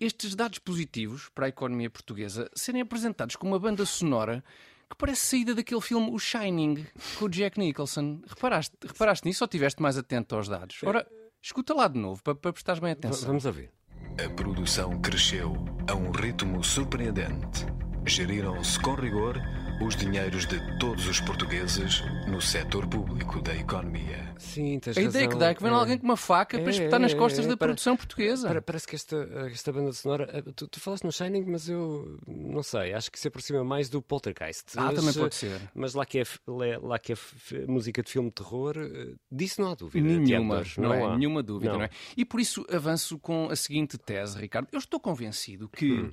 estes 0.00 0.34
dados 0.34 0.58
positivos 0.58 1.28
para 1.34 1.46
a 1.46 1.48
economia 1.48 1.90
portuguesa 1.90 2.50
serem 2.54 2.82
apresentados 2.82 3.36
com 3.36 3.46
uma 3.46 3.58
banda 3.58 3.84
sonora 3.84 4.44
que 4.88 4.96
parece 4.96 5.22
saída 5.22 5.54
daquele 5.54 5.80
filme 5.80 6.10
O 6.10 6.18
Shining, 6.18 6.86
com 7.18 7.26
o 7.26 7.28
Jack 7.28 7.58
Nicholson. 7.58 8.20
Reparaste, 8.26 8.74
reparaste 8.86 9.26
nisso 9.26 9.44
ou 9.44 9.46
estiveste 9.46 9.82
mais 9.82 9.98
atento 9.98 10.34
aos 10.34 10.48
dados? 10.48 10.80
Ora, 10.82 11.06
escuta 11.42 11.74
lá 11.74 11.88
de 11.88 11.98
novo, 11.98 12.22
para, 12.22 12.34
para 12.34 12.52
prestares 12.52 12.80
bem 12.80 12.92
atenção. 12.92 13.26
Vamos 13.26 13.46
a 13.46 13.50
ver. 13.50 13.70
A 14.24 14.30
produção 14.30 15.00
cresceu 15.00 15.54
a 15.88 15.94
um 15.94 16.10
ritmo 16.10 16.64
surpreendente. 16.64 17.66
Geriram-se 18.06 18.80
com 18.80 18.94
rigor 18.94 19.36
os 19.80 19.94
dinheiros 19.94 20.44
de 20.46 20.58
todos 20.78 21.06
os 21.06 21.20
portugueses 21.20 22.02
no 22.26 22.40
setor 22.40 22.86
público 22.86 23.40
da 23.40 23.54
economia. 23.54 24.34
Sim, 24.36 24.78
tens 24.80 24.96
A 24.96 25.00
razão. 25.00 25.10
ideia 25.10 25.28
que 25.28 25.36
dá 25.36 25.50
é 25.50 25.54
que 25.54 25.62
vem 25.62 25.70
é. 25.70 25.74
alguém 25.74 25.98
com 25.98 26.04
uma 26.04 26.16
faca 26.16 26.56
é, 26.56 26.60
para 26.60 26.70
espetar 26.70 26.98
nas 26.98 27.14
costas 27.14 27.44
é, 27.44 27.48
da 27.48 27.56
para, 27.56 27.68
produção 27.68 27.96
portuguesa. 27.96 28.48
Para, 28.48 28.62
parece 28.62 28.86
que 28.88 28.96
esta, 28.96 29.16
esta 29.52 29.72
banda 29.72 29.92
sonora. 29.92 30.28
Eh, 30.32 30.42
tu, 30.54 30.66
tu, 30.66 30.80
falaste 30.80 31.04
no 31.04 31.12
Shining, 31.12 31.44
mas 31.46 31.68
eu 31.68 32.18
não 32.26 32.62
sei. 32.62 32.92
Acho 32.92 33.10
que 33.10 33.20
se 33.20 33.28
aproxima 33.28 33.62
mais 33.62 33.88
do 33.88 34.02
Poltergeist. 34.02 34.76
Ah, 34.76 34.86
mas, 34.86 34.94
também 34.96 35.14
pode 35.14 35.34
ser. 35.36 35.60
Mas 35.74 35.94
lá 35.94 36.04
que 36.04 36.18
é, 36.18 36.24
lá 36.82 36.98
que 36.98 37.12
é 37.12 37.16
música 37.66 38.02
de 38.02 38.10
filme 38.10 38.30
de 38.30 38.34
terror, 38.34 38.74
eh, 38.76 39.14
disso 39.30 39.60
não 39.60 39.70
há 39.70 39.74
dúvida. 39.76 40.06
Nenhuma, 40.06 40.64
não, 40.76 40.88
não 40.88 40.94
é? 40.94 41.16
Nenhuma 41.16 41.42
dúvida, 41.42 41.72
não. 41.72 41.78
não. 41.78 41.84
é? 41.84 41.90
E 42.16 42.24
por 42.24 42.40
isso 42.40 42.66
avanço 42.70 43.16
com 43.18 43.48
a 43.48 43.54
seguinte 43.54 43.96
tese, 43.96 44.38
Ricardo. 44.38 44.68
Eu 44.72 44.78
estou 44.78 44.98
convencido 44.98 45.68
que 45.68 45.92
hum. 45.92 46.12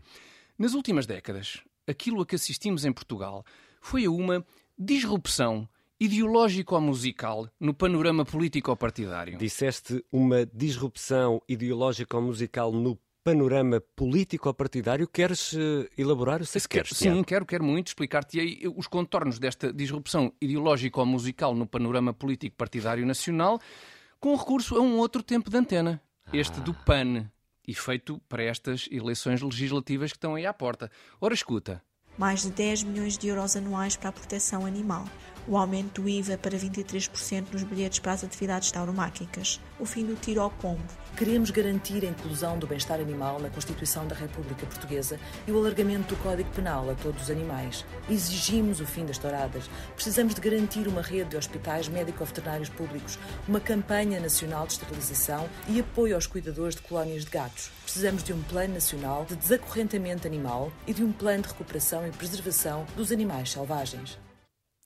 nas 0.57 0.73
últimas 0.73 1.07
décadas 1.07 1.63
aquilo 1.87 2.21
a 2.21 2.25
que 2.25 2.35
assistimos 2.35 2.85
em 2.85 2.91
Portugal 2.91 3.43
foi 3.81 4.05
a 4.05 4.11
uma 4.11 4.45
disrupção 4.77 5.67
ideológico-musical 5.99 7.49
no 7.59 7.73
panorama 7.73 8.25
político-partidário. 8.25 9.37
Disseste 9.37 10.03
uma 10.11 10.45
disrupção 10.45 11.41
ideológico-musical 11.47 12.71
no 12.71 12.99
panorama 13.23 13.81
político-partidário. 13.95 15.07
Queres 15.07 15.53
uh, 15.53 15.87
elaborar? 15.97 16.41
o 16.41 16.45
que 16.45 16.59
queres. 16.67 16.89
Sim, 16.97 17.23
quero, 17.23 17.45
quero 17.45 17.63
muito 17.63 17.87
explicar-te 17.87 18.67
os 18.75 18.87
contornos 18.87 19.39
desta 19.39 19.73
disrupção 19.73 20.33
ideológico-musical 20.41 21.55
no 21.55 21.65
panorama 21.65 22.13
político-partidário 22.13 23.05
nacional 23.05 23.59
com 24.19 24.35
recurso 24.35 24.75
a 24.75 24.81
um 24.81 24.97
outro 24.97 25.21
tempo 25.21 25.49
de 25.49 25.57
antena, 25.57 26.01
este 26.33 26.59
ah. 26.59 26.63
do 26.63 26.73
PAN, 26.73 27.29
e 27.67 27.73
feito 27.73 28.21
para 28.29 28.43
estas 28.43 28.87
eleições 28.91 29.41
legislativas 29.41 30.11
que 30.11 30.17
estão 30.17 30.35
aí 30.35 30.45
à 30.45 30.53
porta. 30.53 30.91
Ora, 31.19 31.33
escuta. 31.33 31.81
Mais 32.17 32.43
de 32.43 32.51
10 32.51 32.83
milhões 32.83 33.17
de 33.17 33.27
euros 33.27 33.55
anuais 33.55 33.95
para 33.95 34.09
a 34.09 34.13
proteção 34.13 34.65
animal 34.65 35.05
o 35.47 35.57
aumento 35.57 36.01
do 36.01 36.09
IVA 36.09 36.37
para 36.37 36.57
23% 36.57 37.53
nos 37.53 37.63
bilhetes 37.63 37.99
para 37.99 38.13
as 38.13 38.23
atividades 38.23 38.71
tauromáquicas, 38.71 39.59
o 39.79 39.85
fim 39.85 40.05
do 40.05 40.15
tiro 40.15 40.41
ao 40.41 40.49
pombo. 40.49 40.83
Queremos 41.15 41.49
garantir 41.49 42.03
a 42.03 42.09
inclusão 42.09 42.59
do 42.59 42.67
bem-estar 42.67 42.99
animal 42.99 43.39
na 43.39 43.49
Constituição 43.49 44.05
da 44.05 44.15
República 44.15 44.65
Portuguesa 44.65 45.17
e 45.47 45.51
o 45.51 45.57
alargamento 45.57 46.13
do 46.13 46.21
Código 46.21 46.49
Penal 46.49 46.89
a 46.89 46.93
todos 46.95 47.23
os 47.23 47.29
animais. 47.29 47.85
Exigimos 48.09 48.81
o 48.81 48.85
fim 48.85 49.05
das 49.05 49.17
touradas. 49.17 49.69
Precisamos 49.93 50.35
de 50.35 50.41
garantir 50.41 50.87
uma 50.87 51.01
rede 51.01 51.29
de 51.29 51.37
hospitais 51.37 51.87
médico-veterinários 51.87 52.67
públicos, 52.67 53.17
uma 53.47 53.61
campanha 53.61 54.19
nacional 54.19 54.67
de 54.67 54.73
esterilização 54.73 55.47
e 55.69 55.79
apoio 55.79 56.15
aos 56.15 56.27
cuidadores 56.27 56.75
de 56.75 56.81
colónias 56.81 57.23
de 57.23 57.31
gatos. 57.31 57.71
Precisamos 57.83 58.23
de 58.23 58.33
um 58.33 58.41
plano 58.43 58.73
nacional 58.73 59.25
de 59.25 59.35
desacorrentamento 59.37 60.27
animal 60.27 60.69
e 60.85 60.93
de 60.93 61.03
um 61.03 61.13
plano 61.13 61.43
de 61.43 61.49
recuperação 61.49 62.05
e 62.05 62.11
preservação 62.11 62.85
dos 62.97 63.11
animais 63.11 63.51
selvagens. 63.51 64.24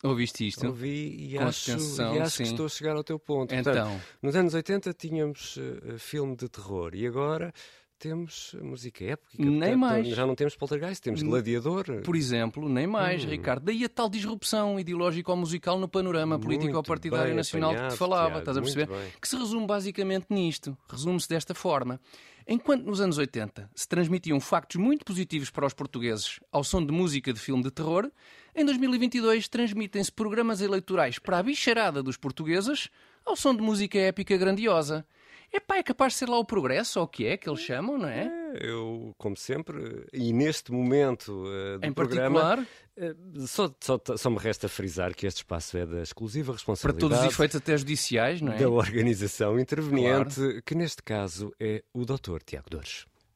Ouviste 0.03 0.47
isto? 0.47 0.67
Ouvi 0.67 1.29
e 1.29 1.37
acho, 1.37 1.71
atenção, 1.71 2.15
e 2.15 2.19
acho 2.19 2.37
que 2.37 2.43
estou 2.43 2.65
a 2.65 2.69
chegar 2.69 2.95
ao 2.95 3.03
teu 3.03 3.19
ponto. 3.19 3.53
Então, 3.53 3.73
Portanto, 3.73 4.01
nos 4.21 4.35
anos 4.35 4.53
80 4.53 4.93
tínhamos 4.93 5.57
uh, 5.57 5.97
filme 5.99 6.35
de 6.37 6.47
terror 6.47 6.95
e 6.95 7.05
agora 7.05 7.53
temos 7.99 8.55
música 8.61 9.03
épica. 9.03 9.35
Nem 9.37 9.51
portanto, 9.59 9.77
mais. 9.77 10.07
Já 10.07 10.25
não 10.25 10.33
temos 10.35 10.55
poltergeist, 10.55 11.03
temos 11.03 11.21
gladiador. 11.21 11.85
Por 12.03 12.15
exemplo, 12.15 12.67
nem 12.69 12.87
mais, 12.87 13.23
Hum. 13.23 13.27
Ricardo. 13.29 13.65
Daí 13.65 13.83
a 13.83 13.89
tal 13.89 14.09
disrupção 14.09 14.79
ideológico-musical 14.79 15.77
no 15.77 15.87
panorama 15.87 16.39
político-partidário 16.39 17.35
nacional 17.35 17.71
de 17.71 17.75
que 17.75 17.79
apanhado, 17.81 17.95
te 17.95 17.99
falava, 17.99 18.25
Tiago, 18.27 18.39
estás 18.39 18.57
a 18.57 18.61
perceber? 18.61 18.89
Que 19.21 19.27
se 19.27 19.35
resume 19.37 19.67
basicamente 19.67 20.27
nisto. 20.29 20.77
Resume-se 20.89 21.27
desta 21.29 21.53
forma. 21.53 21.99
Enquanto 22.47 22.83
nos 22.85 22.99
anos 22.99 23.17
80 23.19 23.69
se 23.75 23.87
transmitiam 23.87 24.39
factos 24.39 24.77
muito 24.77 25.05
positivos 25.05 25.51
para 25.51 25.67
os 25.67 25.73
portugueses 25.73 26.39
ao 26.51 26.63
som 26.63 26.83
de 26.83 26.91
música 26.91 27.31
de 27.31 27.39
filme 27.39 27.61
de 27.61 27.69
terror, 27.69 28.09
em 28.55 28.65
2022 28.65 29.47
transmitem-se 29.47 30.11
programas 30.11 30.59
eleitorais 30.59 31.19
para 31.19 31.37
a 31.37 31.43
bicharada 31.43 32.01
dos 32.01 32.17
portugueses 32.17 32.89
ao 33.23 33.35
som 33.35 33.55
de 33.55 33.61
música 33.61 33.99
épica 33.99 34.35
grandiosa. 34.35 35.05
Epá, 35.51 35.77
é 35.77 35.83
capaz 35.83 36.13
de 36.13 36.19
ser 36.19 36.29
lá 36.29 36.37
o 36.37 36.45
progresso, 36.45 36.99
ou 36.99 37.05
o 37.05 37.07
que 37.07 37.25
é 37.25 37.35
que 37.35 37.49
eles 37.49 37.59
chamam, 37.59 37.97
não 37.97 38.07
é? 38.07 38.29
Eu, 38.59 39.13
como 39.17 39.35
sempre, 39.35 40.05
e 40.13 40.31
neste 40.31 40.71
momento 40.71 41.43
eh, 41.47 41.77
do 41.79 41.85
Em 41.87 41.93
programa, 41.93 42.67
eh, 42.95 43.15
só, 43.47 43.73
só, 43.79 43.99
só 44.15 44.29
me 44.29 44.37
resta 44.37 44.67
frisar 44.69 45.15
que 45.15 45.25
este 45.25 45.37
espaço 45.37 45.77
é 45.77 45.85
da 45.85 46.01
exclusiva 46.01 46.47
para 46.47 46.53
responsabilidade 46.53 47.09
todos 47.09 47.19
os 47.25 47.33
efeitos 47.33 47.55
até 47.55 47.77
judiciais, 47.77 48.41
não 48.41 48.53
é? 48.53 48.57
da 48.57 48.69
organização 48.69 49.59
interveniente, 49.59 50.61
que 50.65 50.75
neste 50.75 51.01
caso 51.01 51.51
é 51.59 51.83
o 51.93 52.05
Dr. 52.05 52.39
Tiago 52.45 52.69
Dores. 52.69 53.05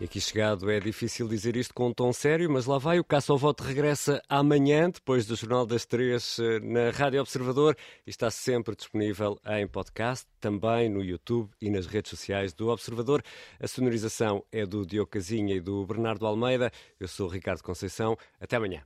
E 0.00 0.04
aqui 0.04 0.18
chegado 0.18 0.70
é 0.70 0.80
difícil 0.80 1.28
dizer 1.28 1.56
isto 1.56 1.74
com 1.74 1.88
um 1.88 1.92
tom 1.92 2.10
sério, 2.10 2.50
mas 2.50 2.64
lá 2.64 2.78
vai. 2.78 2.98
O 2.98 3.04
Caça 3.04 3.32
ao 3.32 3.36
Voto 3.36 3.62
regressa 3.62 4.22
amanhã, 4.30 4.88
depois 4.88 5.26
do 5.26 5.36
Jornal 5.36 5.66
das 5.66 5.84
Três, 5.84 6.38
eh, 6.38 6.58
na 6.60 6.90
Rádio 6.90 7.20
Observador. 7.20 7.76
E 8.06 8.08
está 8.08 8.30
sempre 8.30 8.74
disponível 8.74 9.38
em 9.46 9.68
podcast, 9.68 10.26
também 10.40 10.88
no 10.88 11.04
YouTube 11.04 11.50
e 11.60 11.68
nas 11.68 11.84
redes 11.84 12.08
sociais 12.08 12.54
do 12.54 12.68
Observador. 12.70 13.22
A 13.60 13.68
sonorização 13.68 14.42
é 14.50 14.64
do 14.64 14.86
Diogo 14.86 15.10
Casinha 15.10 15.54
e 15.54 15.60
do 15.60 15.84
Bernardo 15.84 16.26
Almeida. 16.26 16.72
Eu 16.98 17.06
sou 17.06 17.28
Ricardo 17.28 17.62
Conceição. 17.62 18.16
Até 18.40 18.56
amanhã. 18.56 18.80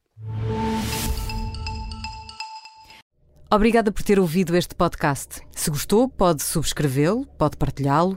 Obrigada 3.48 3.92
por 3.92 4.02
ter 4.02 4.18
ouvido 4.18 4.56
este 4.56 4.74
podcast. 4.74 5.42
Se 5.52 5.70
gostou, 5.70 6.08
pode 6.08 6.42
subscrevê-lo, 6.42 7.24
pode 7.38 7.56
partilhá-lo 7.56 8.16